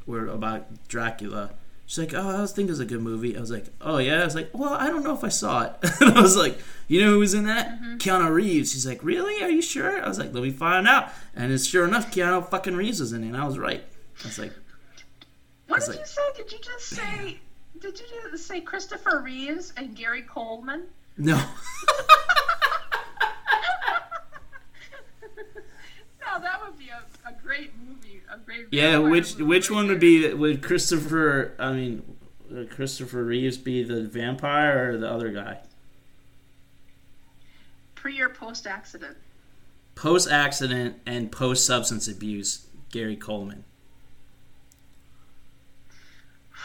we're 0.05 0.27
about 0.27 0.87
Dracula. 0.87 1.51
She's 1.91 1.97
like, 1.97 2.13
"Oh, 2.13 2.37
I 2.37 2.39
was 2.39 2.53
thinking 2.53 2.69
it 2.69 2.71
was 2.71 2.79
a 2.79 2.85
good 2.85 3.01
movie." 3.01 3.35
I 3.35 3.41
was 3.41 3.51
like, 3.51 3.65
"Oh 3.81 3.97
yeah." 3.97 4.21
I 4.21 4.23
was 4.23 4.33
like, 4.33 4.49
"Well, 4.53 4.71
I 4.73 4.87
don't 4.87 5.03
know 5.03 5.13
if 5.13 5.25
I 5.25 5.27
saw 5.27 5.63
it." 5.65 5.75
and 5.99 6.17
I 6.17 6.21
was 6.21 6.37
like, 6.37 6.57
"You 6.87 7.01
know 7.01 7.11
who 7.11 7.19
was 7.19 7.33
in 7.33 7.43
that? 7.47 7.67
Mm-hmm. 7.67 7.97
Keanu 7.97 8.33
Reeves." 8.33 8.71
She's 8.71 8.87
like, 8.87 9.03
"Really? 9.03 9.43
Are 9.43 9.49
you 9.49 9.61
sure?" 9.61 10.01
I 10.01 10.07
was 10.07 10.17
like, 10.17 10.33
"Let 10.33 10.41
me 10.41 10.51
find 10.51 10.87
out." 10.87 11.09
And 11.35 11.51
it's 11.51 11.65
sure 11.65 11.85
enough, 11.85 12.09
Keanu 12.09 12.47
fucking 12.49 12.77
Reeves 12.77 13.01
was 13.01 13.11
in 13.11 13.25
it, 13.25 13.27
and 13.27 13.35
I 13.35 13.45
was 13.45 13.59
right. 13.59 13.83
I 14.23 14.27
was 14.27 14.39
like, 14.39 14.53
What 15.67 15.79
It's 15.79 15.87
did 15.87 15.97
like- 15.97 15.99
you 15.99 16.05
say? 16.05 16.21
Did 16.37 16.51
you 16.53 16.59
just 16.63 16.85
say? 16.87 17.39
Did 17.81 17.99
you 17.99 18.05
just 18.31 18.47
say 18.47 18.61
Christopher 18.61 19.19
Reeves 19.19 19.73
and 19.75 19.93
Gary 19.93 20.21
Coleman? 20.21 20.83
No, 21.17 21.35
that 26.41 26.61
would 26.65 26.77
be 26.79 26.87
a, 26.89 27.03
a 27.29 27.33
great 27.33 27.71
movie. 27.85 28.17
A 28.17 28.19
great. 28.19 28.20
Yeah, 28.71 28.97
which 28.97 29.35
which 29.35 29.69
one 29.69 29.87
would 29.87 29.99
be 29.99 30.33
would 30.33 30.61
Christopher? 30.61 31.53
I 31.59 31.73
mean, 31.73 32.17
Christopher 32.69 33.23
Reeves 33.23 33.57
be 33.57 33.83
the 33.83 34.03
vampire 34.03 34.93
or 34.93 34.97
the 34.97 35.09
other 35.09 35.29
guy? 35.29 35.59
pre 38.01 38.19
or 38.19 38.29
post 38.29 38.65
accident? 38.65 39.15
Post 39.93 40.29
accident 40.29 40.95
and 41.05 41.31
post 41.31 41.65
substance 41.65 42.07
abuse, 42.07 42.65
Gary 42.91 43.15
Coleman. 43.15 43.63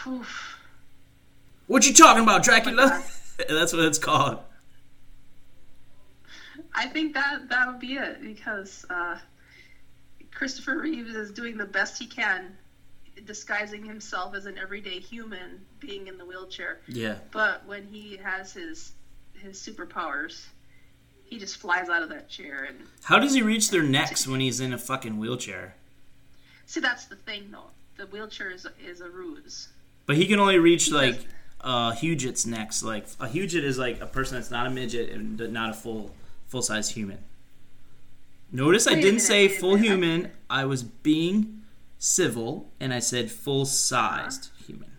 Oof. 0.07 0.57
What 1.67 1.85
you 1.85 1.93
talking 1.93 2.23
about, 2.23 2.43
Dracula? 2.43 3.03
That's 3.49 3.73
what 3.73 3.85
it's 3.85 3.99
called. 3.99 4.39
I 6.73 6.87
think 6.87 7.13
that 7.13 7.49
that 7.49 7.67
would 7.67 7.79
be 7.79 7.93
it 7.93 8.21
because 8.21 8.85
uh, 8.89 9.17
Christopher 10.37 10.77
Reeves 10.77 11.15
is 11.15 11.31
doing 11.31 11.57
the 11.57 11.65
best 11.65 11.97
he 11.97 12.05
can, 12.05 12.55
disguising 13.25 13.83
himself 13.83 14.35
as 14.35 14.45
an 14.45 14.55
everyday 14.59 14.99
human, 14.99 15.65
being 15.79 16.05
in 16.05 16.19
the 16.19 16.25
wheelchair. 16.25 16.77
Yeah. 16.87 17.15
But 17.31 17.65
when 17.65 17.87
he 17.87 18.17
has 18.17 18.53
his 18.53 18.91
his 19.33 19.57
superpowers, 19.57 20.45
he 21.25 21.39
just 21.39 21.57
flies 21.57 21.89
out 21.89 22.03
of 22.03 22.09
that 22.09 22.29
chair. 22.29 22.65
And 22.65 22.77
How 23.01 23.17
does 23.17 23.33
he 23.33 23.41
reach 23.41 23.71
their 23.71 23.81
necks 23.81 24.27
when 24.27 24.39
he's 24.39 24.59
in 24.59 24.73
a 24.73 24.77
fucking 24.77 25.17
wheelchair? 25.17 25.73
see, 26.67 26.81
that's 26.81 27.05
the 27.05 27.15
thing, 27.15 27.49
though. 27.51 27.71
The 27.97 28.05
wheelchair 28.05 28.51
is 28.51 28.67
is 28.85 29.01
a 29.01 29.09
ruse. 29.09 29.69
But 30.05 30.17
he 30.17 30.27
can 30.27 30.39
only 30.39 30.59
reach 30.59 30.91
like 30.91 31.19
uh 31.61 31.93
Huget's 31.93 32.45
necks. 32.45 32.83
Like 32.83 33.07
a 33.19 33.27
Huget 33.27 33.63
is 33.63 33.79
like 33.79 34.01
a 34.01 34.05
person 34.05 34.35
that's 34.35 34.51
not 34.51 34.67
a 34.67 34.69
midget 34.69 35.09
and 35.09 35.39
not 35.51 35.71
a 35.71 35.73
full 35.73 36.11
full 36.47 36.61
size 36.61 36.91
human. 36.91 37.17
Notice 38.51 38.87
I 38.87 38.91
didn't 38.95 39.05
minute, 39.05 39.21
say 39.21 39.47
full 39.47 39.75
minute. 39.75 39.85
human. 39.85 40.31
I 40.49 40.65
was 40.65 40.83
being 40.83 41.61
civil 41.99 42.69
and 42.79 42.93
I 42.93 42.99
said 42.99 43.31
full 43.31 43.65
sized 43.65 44.45
uh-huh. 44.45 44.63
human. 44.67 44.91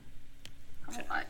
Oh, 0.89 0.93
okay. 0.93 1.05
I, 1.11 1.23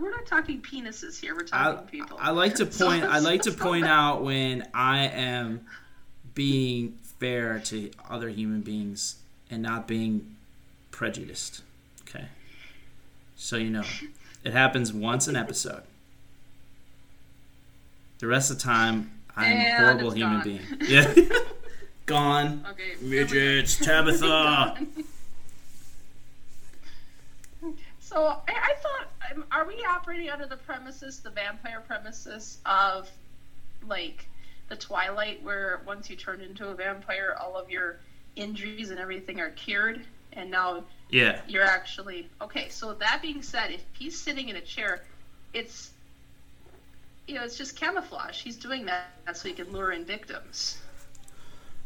we're 0.00 0.10
not 0.10 0.26
talking 0.26 0.60
penises 0.60 1.20
here. 1.20 1.34
We're 1.34 1.46
I, 1.52 1.72
talking 1.72 1.86
people. 1.88 2.18
I 2.20 2.30
like 2.30 2.56
to 2.56 2.66
point 2.66 3.04
I 3.04 3.18
like 3.18 3.42
to 3.42 3.52
point 3.52 3.84
out 3.86 4.22
when 4.22 4.68
I 4.74 5.06
am 5.06 5.66
being 6.34 6.98
fair 7.18 7.58
to 7.60 7.90
other 8.08 8.28
human 8.28 8.60
beings 8.60 9.16
and 9.50 9.62
not 9.62 9.88
being 9.88 10.36
prejudiced. 10.90 11.62
Okay. 12.02 12.26
So 13.36 13.56
you 13.56 13.70
know. 13.70 13.84
It 14.44 14.52
happens 14.52 14.92
once 14.92 15.28
an 15.28 15.36
episode. 15.36 15.82
The 18.18 18.26
rest 18.26 18.50
of 18.50 18.58
the 18.58 18.62
time 18.62 19.17
I'm 19.38 19.56
a 19.56 19.76
horrible 19.76 20.10
human 20.10 20.36
gone. 20.40 20.44
being. 20.44 20.60
Yeah. 20.88 21.14
Gone. 22.06 22.64
Okay. 22.70 22.92
Midgets, 23.02 23.76
Tabitha. 23.76 24.76
So 28.00 28.24
I, 28.26 28.40
I 28.48 28.74
thought, 28.80 29.08
um, 29.36 29.44
are 29.52 29.66
we 29.66 29.74
operating 29.86 30.30
under 30.30 30.46
the 30.46 30.56
premises, 30.56 31.20
the 31.20 31.28
vampire 31.28 31.82
premises 31.86 32.56
of 32.64 33.10
like 33.86 34.26
the 34.70 34.76
Twilight, 34.76 35.42
where 35.42 35.82
once 35.86 36.08
you 36.08 36.16
turn 36.16 36.40
into 36.40 36.68
a 36.68 36.74
vampire, 36.74 37.36
all 37.38 37.54
of 37.56 37.70
your 37.70 37.98
injuries 38.34 38.88
and 38.90 38.98
everything 38.98 39.40
are 39.40 39.50
cured, 39.50 40.00
and 40.32 40.50
now 40.50 40.84
Yeah. 41.10 41.40
you're 41.46 41.64
actually 41.64 42.30
okay. 42.40 42.70
So 42.70 42.94
that 42.94 43.20
being 43.20 43.42
said, 43.42 43.72
if 43.72 43.84
he's 43.92 44.18
sitting 44.18 44.48
in 44.48 44.56
a 44.56 44.62
chair, 44.62 45.04
it's 45.52 45.90
you 47.28 47.34
know 47.34 47.44
it's 47.44 47.56
just 47.56 47.76
camouflage. 47.76 48.42
He's 48.42 48.56
doing 48.56 48.86
that 48.86 49.36
so 49.36 49.48
he 49.48 49.54
can 49.54 49.70
lure 49.72 49.92
in 49.92 50.04
victims. 50.04 50.78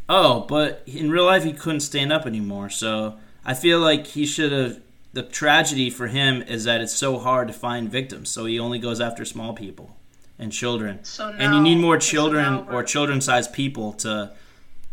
Oh, 0.08 0.40
but 0.40 0.82
in 0.86 1.10
real 1.10 1.26
life 1.26 1.44
he 1.44 1.52
couldn't 1.52 1.80
stand 1.80 2.12
up 2.12 2.26
anymore. 2.26 2.70
So 2.70 3.18
I 3.44 3.54
feel 3.54 3.80
like 3.80 4.06
he 4.06 4.24
should 4.24 4.52
have. 4.52 4.80
The 5.14 5.22
tragedy 5.22 5.90
for 5.90 6.06
him 6.06 6.40
is 6.40 6.64
that 6.64 6.80
it's 6.80 6.94
so 6.94 7.18
hard 7.18 7.48
to 7.48 7.52
find 7.52 7.90
victims. 7.90 8.30
So 8.30 8.46
he 8.46 8.58
only 8.58 8.78
goes 8.78 8.98
after 8.98 9.26
small 9.26 9.52
people 9.52 9.94
and 10.38 10.50
children. 10.50 11.04
So 11.04 11.30
now, 11.30 11.36
and 11.38 11.54
you 11.54 11.60
need 11.60 11.76
more 11.76 11.98
children 11.98 12.66
or 12.70 12.82
children-sized 12.82 13.52
people 13.52 13.92
to 13.94 14.32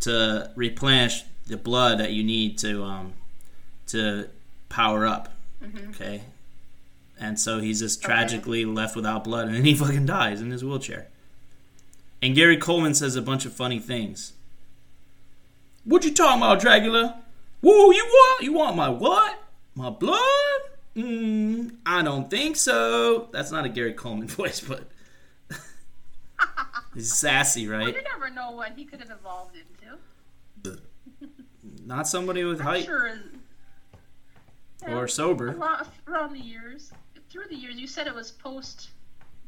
to 0.01 0.51
replenish 0.55 1.23
the 1.47 1.57
blood 1.57 1.99
that 1.99 2.11
you 2.11 2.23
need 2.23 2.57
to 2.59 2.83
um, 2.83 3.13
to 3.87 4.29
power 4.67 5.05
up. 5.05 5.33
Mm-hmm. 5.63 5.89
Okay. 5.91 6.21
And 7.19 7.37
so 7.39 7.59
he's 7.59 7.79
just 7.81 8.01
tragically 8.01 8.63
left 8.65 8.95
without 8.95 9.23
blood, 9.25 9.47
and 9.47 9.55
then 9.57 9.65
he 9.65 9.75
fucking 9.75 10.05
dies 10.05 10.41
in 10.41 10.51
his 10.51 10.63
wheelchair. 10.63 11.07
And 12.21 12.33
Gary 12.35 12.57
Coleman 12.57 12.93
says 12.93 13.15
a 13.15 13.21
bunch 13.21 13.45
of 13.45 13.53
funny 13.53 13.79
things. 13.79 14.33
What 15.83 16.03
you 16.05 16.13
talking 16.13 16.41
about, 16.41 16.59
Dracula? 16.61 17.21
Whoa, 17.61 17.91
you 17.91 18.05
what? 18.09 18.43
You 18.43 18.53
want 18.53 18.75
my 18.77 18.89
what? 18.89 19.41
My 19.75 19.89
blood? 19.89 20.19
Mm, 20.95 21.75
I 21.85 22.01
don't 22.01 22.29
think 22.29 22.55
so. 22.55 23.27
That's 23.31 23.51
not 23.51 23.65
a 23.65 23.69
Gary 23.69 23.93
Coleman 23.93 24.27
voice, 24.29 24.59
but 24.61 24.83
he's 26.93 27.13
sassy, 27.13 27.67
Well, 27.67 27.79
right? 27.79 27.95
you 27.95 28.01
never 28.01 28.29
know 28.29 28.51
what 28.51 28.73
he 28.75 28.85
could 28.85 28.99
have 28.99 29.11
evolved 29.11 29.55
into. 29.55 30.79
Not 31.85 32.07
somebody 32.07 32.43
with 32.43 32.59
I'm 32.59 32.65
height 32.65 32.85
sure. 32.85 33.07
is- 33.07 33.19
Yeah. 34.87 34.95
or 34.97 35.07
sober. 35.07 35.49
Along, 35.49 35.85
around 36.07 36.33
the 36.33 36.39
years, 36.39 36.91
through 37.29 37.45
the 37.49 37.55
years, 37.55 37.75
you 37.77 37.87
said 37.87 38.07
it 38.07 38.15
was 38.15 38.31
post 38.31 38.89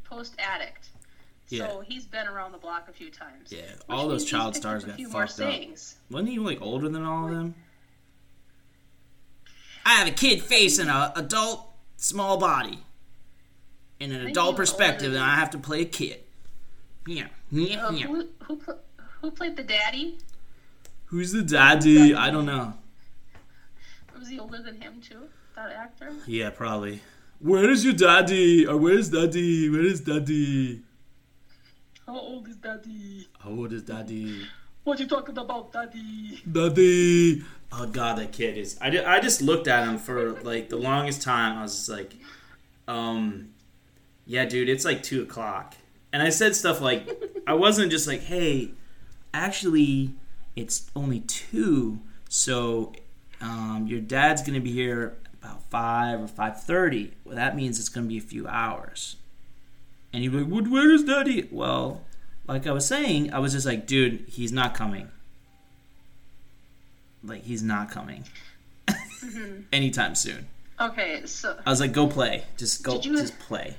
post 0.04 0.36
addict. 0.40 0.90
Yeah. 1.50 1.68
So 1.68 1.82
he's 1.82 2.06
been 2.06 2.28
around 2.28 2.54
the 2.54 2.58
block 2.58 2.88
a 2.88 2.94
few 2.94 3.10
times. 3.10 3.52
Yeah, 3.52 3.62
all 3.90 4.08
those 4.08 4.24
child 4.26 4.56
stars 4.56 4.86
got 4.86 5.00
fucked 5.02 5.40
up. 5.42 5.54
Wasn't 6.10 6.30
he 6.30 6.40
like 6.40 6.62
older 6.62 6.88
than 6.88 7.04
all 7.04 7.26
of 7.28 7.32
them? 7.32 7.56
I 9.86 9.96
have 9.96 10.08
a 10.08 10.12
kid 10.12 10.42
face 10.42 10.80
and 10.80 10.90
an 10.90 11.12
adult 11.16 11.68
small 11.98 12.38
body. 12.38 12.80
In 14.00 14.12
an 14.12 14.26
adult 14.26 14.56
perspective, 14.56 15.14
and 15.14 15.22
I 15.22 15.36
have 15.36 15.52
to 15.52 15.60
play 15.60 15.82
a 15.82 15.86
kid. 15.86 16.22
Yeah, 17.06 17.28
yeah, 17.52 17.86
Uh, 17.86 17.92
yeah. 17.92 18.08
who 18.08 18.28
who 18.46 18.56
pl- 18.58 18.80
who 19.22 19.30
played 19.32 19.56
the 19.58 19.64
daddy? 19.64 20.18
Who's 21.06 21.32
the 21.32 21.44
daddy? 21.44 22.16
I 22.16 22.32
don't 22.32 22.46
know. 22.48 22.74
Was 24.18 24.28
he 24.30 24.40
older 24.40 24.60
than 24.62 24.82
him 24.82 25.02
too? 25.02 25.30
That 25.56 25.72
actor? 25.72 26.14
Yeah, 26.26 26.50
probably. 26.50 27.02
Where 27.42 27.70
is 27.72 27.84
your 27.84 27.94
daddy? 27.94 28.68
Or 28.68 28.78
where's 28.78 29.10
daddy? 29.10 29.68
Where 29.70 29.82
is 29.82 30.02
daddy? 30.02 30.82
How 32.06 32.20
old 32.20 32.48
is 32.48 32.58
daddy? 32.58 33.28
How 33.40 33.50
old 33.50 33.74
is 33.74 33.82
daddy? 33.82 34.46
What 34.84 35.00
are 35.00 35.04
you 35.04 35.10
talking 35.10 35.38
about, 35.38 35.74
daddy? 35.74 36.40
Daddy. 36.52 37.44
Oh 37.72 37.88
god, 37.88 38.20
that 38.20 38.32
kid 38.32 38.58
is. 38.58 38.78
I, 38.82 38.90
I 39.06 39.20
just 39.20 39.42
looked 39.42 39.68
at 39.68 39.88
him 39.88 39.98
for 39.98 40.34
like 40.42 40.70
the 40.70 40.76
longest 40.76 41.24
time. 41.24 41.58
I 41.58 41.64
was 41.64 41.76
just 41.76 41.90
like, 41.90 42.14
um, 42.88 43.50
yeah, 44.26 44.46
dude, 44.46 44.70
it's 44.70 44.86
like 44.86 45.02
two 45.02 45.24
o'clock, 45.24 45.76
and 46.12 46.22
I 46.22 46.30
said 46.30 46.56
stuff 46.56 46.82
like, 46.82 47.10
I 47.48 47.54
wasn't 47.54 47.92
just 47.92 48.08
like, 48.08 48.22
hey, 48.22 48.72
actually, 49.34 50.14
it's 50.56 50.92
only 50.96 51.22
two, 51.22 52.02
so 52.28 52.92
um, 53.40 53.86
your 53.88 54.02
dad's 54.02 54.42
gonna 54.42 54.60
be 54.60 54.74
here 54.74 55.18
about 55.42 55.64
five 55.70 56.22
or 56.22 56.28
five 56.28 56.62
thirty. 56.64 57.14
Well, 57.26 57.36
that 57.36 57.56
means 57.56 57.80
it's 57.80 57.90
gonna 57.90 58.08
be 58.08 58.18
a 58.18 58.22
few 58.22 58.48
hours. 58.48 59.16
And 60.14 60.24
you're 60.24 60.34
like, 60.42 60.52
"What? 60.52 60.68
Where 60.68 60.92
is 60.92 61.04
daddy? 61.04 61.48
Well, 61.52 62.02
like 62.48 62.68
I 62.68 62.72
was 62.72 62.86
saying, 62.86 63.34
I 63.34 63.40
was 63.40 63.54
just 63.54 63.66
like, 63.66 63.88
dude, 63.88 64.26
he's 64.28 64.52
not 64.52 64.74
coming 64.74 65.10
like 67.24 67.44
he's 67.44 67.62
not 67.64 67.92
coming 67.92 68.24
anytime 69.72 70.16
soon. 70.16 70.48
Okay, 70.80 71.22
so 71.26 71.56
I 71.64 71.70
was 71.70 71.80
like, 71.80 71.92
go 71.94 72.08
play, 72.08 72.44
just 72.58 72.82
go, 72.84 73.00
you- 73.00 73.16
just 73.16 73.38
play, 73.48 73.76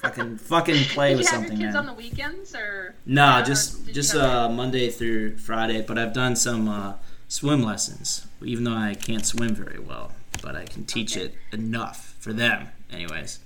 fucking, 0.00 0.38
fucking 0.38 0.84
play 0.84 1.10
did 1.10 1.18
with 1.18 1.26
you 1.26 1.30
have 1.32 1.40
something, 1.42 1.60
your 1.60 1.68
kids 1.68 1.74
man. 1.74 1.76
on 1.76 1.86
the 1.86 1.92
weekends 1.92 2.54
or? 2.54 2.94
no, 3.04 3.40
or 3.40 3.42
just 3.42 3.86
you 3.86 3.92
just 3.92 4.14
uh, 4.14 4.48
Monday 4.48 4.88
through 4.90 5.36
Friday. 5.36 5.82
But 5.82 5.98
I've 5.98 6.14
done 6.14 6.34
some 6.34 6.68
uh, 6.68 6.94
swim 7.28 7.62
lessons, 7.62 8.26
even 8.42 8.64
though 8.64 8.72
I 8.74 8.94
can't 8.94 9.26
swim 9.26 9.54
very 9.54 9.78
well. 9.78 10.12
But 10.42 10.56
I 10.56 10.64
can 10.66 10.84
teach 10.84 11.16
Okay. 11.16 11.26
it 11.26 11.34
enough 11.52 12.14
for 12.20 12.32
them, 12.34 12.68
anyways. 12.90 13.38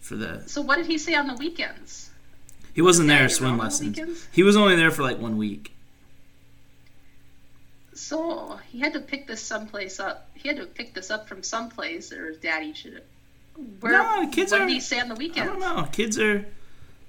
For 0.00 0.16
the 0.16 0.42
So 0.48 0.60
what 0.62 0.76
did 0.76 0.86
he 0.86 0.98
say 0.98 1.14
on 1.14 1.26
the 1.28 1.34
weekends? 1.34 2.10
he 2.74 2.80
wasn't 2.82 3.08
there 3.08 3.28
swim 3.28 3.56
the 3.58 3.62
lessons. 3.64 3.96
weekends? 3.96 4.26
He 4.32 4.42
was 4.42 4.56
only 4.56 4.74
there 4.74 4.90
for 4.90 5.02
like 5.02 5.18
one 5.20 5.36
week. 5.36 5.72
So 7.94 8.58
he 8.70 8.78
had 8.78 8.92
to 8.94 9.00
pick 9.00 9.26
this 9.26 9.42
someplace 9.42 9.98
up. 10.00 10.28
He 10.34 10.48
had 10.48 10.56
to 10.58 10.66
pick 10.66 10.94
this 10.94 11.10
up 11.10 11.28
from 11.28 11.42
someplace, 11.42 12.12
or 12.12 12.32
daddy 12.32 12.72
should 12.72 12.94
have. 12.94 13.02
Where, 13.80 13.92
No, 13.92 14.24
the 14.24 14.30
kids 14.30 14.52
what 14.52 14.60
are- 14.62 14.66
did 14.66 14.72
he 14.72 14.80
say 14.80 15.00
on 15.00 15.08
the 15.08 15.16
weekends? 15.16 15.50
I 15.50 15.52
don't 15.52 15.60
know. 15.60 15.88
Kids 15.90 16.18
are. 16.18 16.46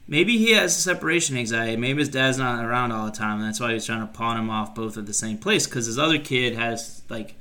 Maybe 0.07 0.39
he 0.39 0.51
has 0.53 0.75
separation 0.75 1.37
anxiety. 1.37 1.77
Maybe 1.77 1.99
his 1.99 2.09
dad's 2.09 2.39
not 2.39 2.65
around 2.65 2.91
all 2.91 3.05
the 3.05 3.11
time, 3.11 3.37
and 3.39 3.47
that's 3.47 3.59
why 3.59 3.73
he's 3.73 3.85
trying 3.85 4.01
to 4.01 4.07
pawn 4.11 4.37
him 4.37 4.49
off 4.49 4.73
both 4.73 4.97
at 4.97 5.05
the 5.05 5.13
same 5.13 5.37
place. 5.37 5.67
Because 5.67 5.85
his 5.85 5.99
other 5.99 6.17
kid 6.17 6.55
has 6.55 7.03
like 7.09 7.35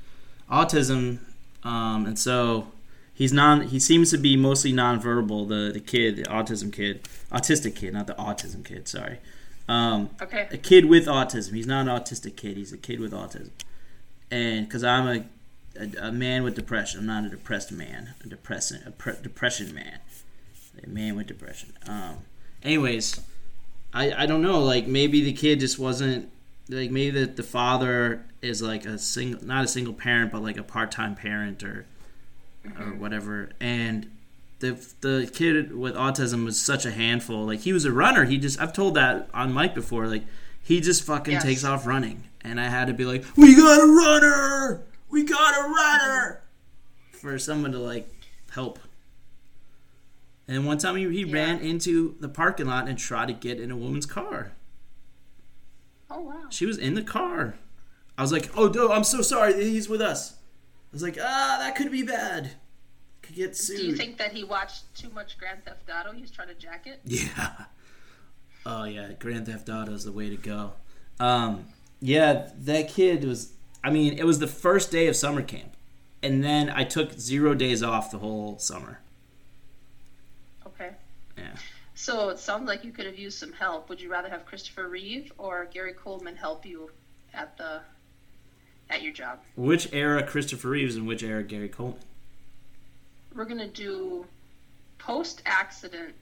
autism, 0.50 1.20
um, 1.64 2.06
and 2.06 2.18
so 2.18 2.68
he's 3.14 3.32
non. 3.32 3.62
He 3.68 3.78
seems 3.80 4.10
to 4.10 4.18
be 4.18 4.36
mostly 4.36 4.72
nonverbal. 4.72 5.48
The 5.48 5.72
the 5.72 5.80
kid, 5.80 6.16
the 6.16 6.22
autism 6.24 6.72
kid, 6.72 7.02
autistic 7.32 7.74
kid, 7.76 7.92
not 7.94 8.06
the 8.06 8.14
autism 8.14 8.64
kid. 8.64 8.88
Sorry, 8.88 9.18
um, 9.68 10.10
Okay. 10.22 10.48
a 10.50 10.56
kid 10.58 10.84
with 10.86 11.06
autism. 11.06 11.54
He's 11.54 11.66
not 11.66 11.86
an 11.86 11.88
autistic 11.88 12.36
kid. 12.36 12.56
He's 12.56 12.72
a 12.72 12.78
kid 12.78 13.00
with 13.00 13.12
autism. 13.12 13.50
And 14.30 14.66
because 14.68 14.84
I'm 14.84 15.06
a, 15.08 15.24
a 15.80 16.08
a 16.08 16.12
man 16.12 16.42
with 16.42 16.54
depression, 16.54 17.00
I'm 17.00 17.06
not 17.06 17.24
a 17.24 17.28
depressed 17.30 17.72
man. 17.72 18.14
A 18.24 18.28
depressing 18.28 18.80
a 18.86 18.90
pre- 18.90 19.14
depression 19.22 19.74
man. 19.74 19.98
A 20.84 20.88
man 20.88 21.16
with 21.16 21.26
depression. 21.26 21.72
Um. 21.86 22.18
Anyways, 22.62 23.20
I 23.92 24.12
I 24.12 24.26
don't 24.26 24.42
know. 24.42 24.60
Like 24.60 24.86
maybe 24.86 25.22
the 25.24 25.32
kid 25.32 25.60
just 25.60 25.78
wasn't 25.78 26.30
like 26.68 26.90
maybe 26.90 27.20
the 27.20 27.26
the 27.26 27.42
father 27.42 28.24
is 28.42 28.60
like 28.62 28.84
a 28.84 28.98
single 28.98 29.44
not 29.44 29.64
a 29.64 29.68
single 29.68 29.94
parent 29.94 30.32
but 30.32 30.42
like 30.42 30.56
a 30.56 30.62
part 30.62 30.90
time 30.90 31.14
parent 31.14 31.62
or 31.62 31.86
or 32.64 32.70
mm-hmm. 32.70 33.00
whatever 33.00 33.50
and. 33.60 34.10
The, 34.60 34.72
the 35.02 35.30
kid 35.32 35.72
with 35.72 35.94
autism 35.94 36.44
was 36.44 36.60
such 36.60 36.84
a 36.84 36.90
handful. 36.90 37.46
Like 37.46 37.60
he 37.60 37.72
was 37.72 37.84
a 37.84 37.92
runner. 37.92 38.24
He 38.24 38.38
just 38.38 38.60
I've 38.60 38.72
told 38.72 38.94
that 38.94 39.30
on 39.32 39.54
mic 39.54 39.72
before. 39.72 40.08
Like 40.08 40.24
he 40.60 40.80
just 40.80 41.04
fucking 41.04 41.34
Yes. 41.34 41.44
takes 41.44 41.62
off 41.62 41.86
running, 41.86 42.24
and 42.40 42.60
I 42.60 42.64
had 42.64 42.88
to 42.88 42.92
be 42.92 43.04
like, 43.04 43.24
"We 43.36 43.54
got 43.54 43.80
a 43.80 43.86
runner! 43.86 44.82
We 45.10 45.22
got 45.22 45.64
a 45.64 45.68
runner!" 45.68 46.40
for 47.12 47.38
someone 47.38 47.70
to 47.70 47.78
like 47.78 48.12
help. 48.50 48.80
And 50.48 50.66
one 50.66 50.78
time 50.78 50.96
he, 50.96 51.08
he 51.08 51.22
Yeah. 51.22 51.34
ran 51.34 51.60
into 51.60 52.16
the 52.18 52.28
parking 52.28 52.66
lot 52.66 52.88
and 52.88 52.98
tried 52.98 53.26
to 53.28 53.34
get 53.34 53.60
in 53.60 53.70
a 53.70 53.76
woman's 53.76 54.06
car. 54.06 54.54
Oh 56.10 56.20
wow. 56.20 56.44
She 56.50 56.66
was 56.66 56.78
in 56.78 56.94
the 56.94 57.02
car. 57.02 57.56
I 58.16 58.22
was 58.22 58.32
like, 58.32 58.50
"Oh, 58.56 58.68
no, 58.68 58.90
I'm 58.90 59.04
so 59.04 59.22
sorry. 59.22 59.54
He's 59.54 59.88
with 59.88 60.00
us." 60.00 60.32
I 60.32 60.36
was 60.92 61.02
like, 61.02 61.18
"Ah, 61.20 61.58
that 61.60 61.76
could 61.76 61.92
be 61.92 62.02
bad. 62.02 62.52
Could 63.22 63.36
get 63.36 63.56
sued." 63.56 63.78
Do 63.78 63.86
you 63.86 63.94
think 63.96 64.18
that 64.18 64.32
he 64.32 64.42
watched 64.42 64.92
too 64.96 65.10
much 65.10 65.38
Grand 65.38 65.64
Theft 65.64 65.88
Auto? 65.88 66.12
He's 66.12 66.30
trying 66.30 66.48
to 66.48 66.54
jack 66.54 66.86
it. 66.86 67.00
Yeah. 67.04 67.50
Oh 68.66 68.84
yeah, 68.84 69.12
Grand 69.18 69.46
Theft 69.46 69.68
Auto 69.68 69.92
is 69.92 70.04
the 70.04 70.12
way 70.12 70.28
to 70.30 70.36
go. 70.36 70.72
Um, 71.20 71.66
yeah, 72.00 72.48
that 72.58 72.88
kid 72.88 73.24
was. 73.24 73.52
I 73.84 73.90
mean, 73.90 74.18
it 74.18 74.24
was 74.24 74.40
the 74.40 74.48
first 74.48 74.90
day 74.90 75.06
of 75.06 75.14
summer 75.16 75.42
camp, 75.42 75.76
and 76.22 76.42
then 76.42 76.68
I 76.68 76.84
took 76.84 77.12
zero 77.12 77.54
days 77.54 77.82
off 77.82 78.10
the 78.10 78.18
whole 78.18 78.58
summer. 78.58 79.00
So 81.98 82.28
it 82.28 82.38
sounds 82.38 82.68
like 82.68 82.84
you 82.84 82.92
could 82.92 83.06
have 83.06 83.18
used 83.18 83.40
some 83.40 83.52
help. 83.52 83.88
Would 83.88 84.00
you 84.00 84.08
rather 84.08 84.28
have 84.28 84.46
Christopher 84.46 84.86
Reeve 84.86 85.32
or 85.36 85.64
Gary 85.64 85.92
Coleman 85.92 86.36
help 86.36 86.64
you 86.64 86.92
at 87.34 87.58
the 87.58 87.80
at 88.88 89.02
your 89.02 89.12
job? 89.12 89.40
Which 89.56 89.92
era 89.92 90.22
Christopher 90.22 90.68
Reeves 90.68 90.94
and 90.94 91.08
which 91.08 91.24
era 91.24 91.42
Gary 91.42 91.68
Coleman? 91.68 91.98
We're 93.34 93.46
gonna 93.46 93.66
do 93.66 94.26
post 94.98 95.42
accident 95.44 96.14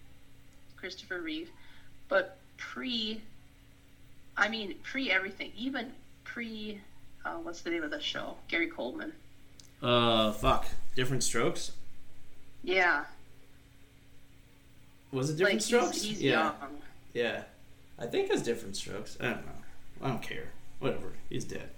Christopher 0.79 1.21
Reeve, 1.21 1.51
but 2.09 2.39
pre 2.57 3.21
I 4.35 4.49
mean 4.49 4.77
pre 4.83 5.11
everything, 5.11 5.53
even 5.59 5.93
pre 6.25 6.81
uh, 7.23 7.35
what's 7.35 7.61
the 7.61 7.69
name 7.69 7.83
of 7.83 7.91
the 7.91 8.01
show? 8.01 8.39
Gary 8.49 8.69
Coleman. 8.69 9.13
Uh, 9.83 10.33
fuck. 10.33 10.69
Different 10.95 11.23
Strokes. 11.23 11.73
Yeah. 12.65 13.05
Was 15.13 15.31
it 15.31 15.33
Like 15.35 15.39
Different 15.39 15.55
he's, 15.55 15.65
Strokes? 15.67 16.03
he's 16.03 16.23
yeah. 16.23 16.33
young. 16.43 16.55
Yeah. 17.15 17.43
I 17.99 18.07
think 18.07 18.31
it's 18.31 18.43
Different 18.43 18.77
Strokes. 18.77 19.17
I 19.21 19.25
don't 19.25 19.47
know. 19.47 19.53
I 20.03 20.09
don't 20.09 20.23
care. 20.23 20.49
Whatever. 20.81 21.13
He's 21.31 21.45
dead. 21.45 21.71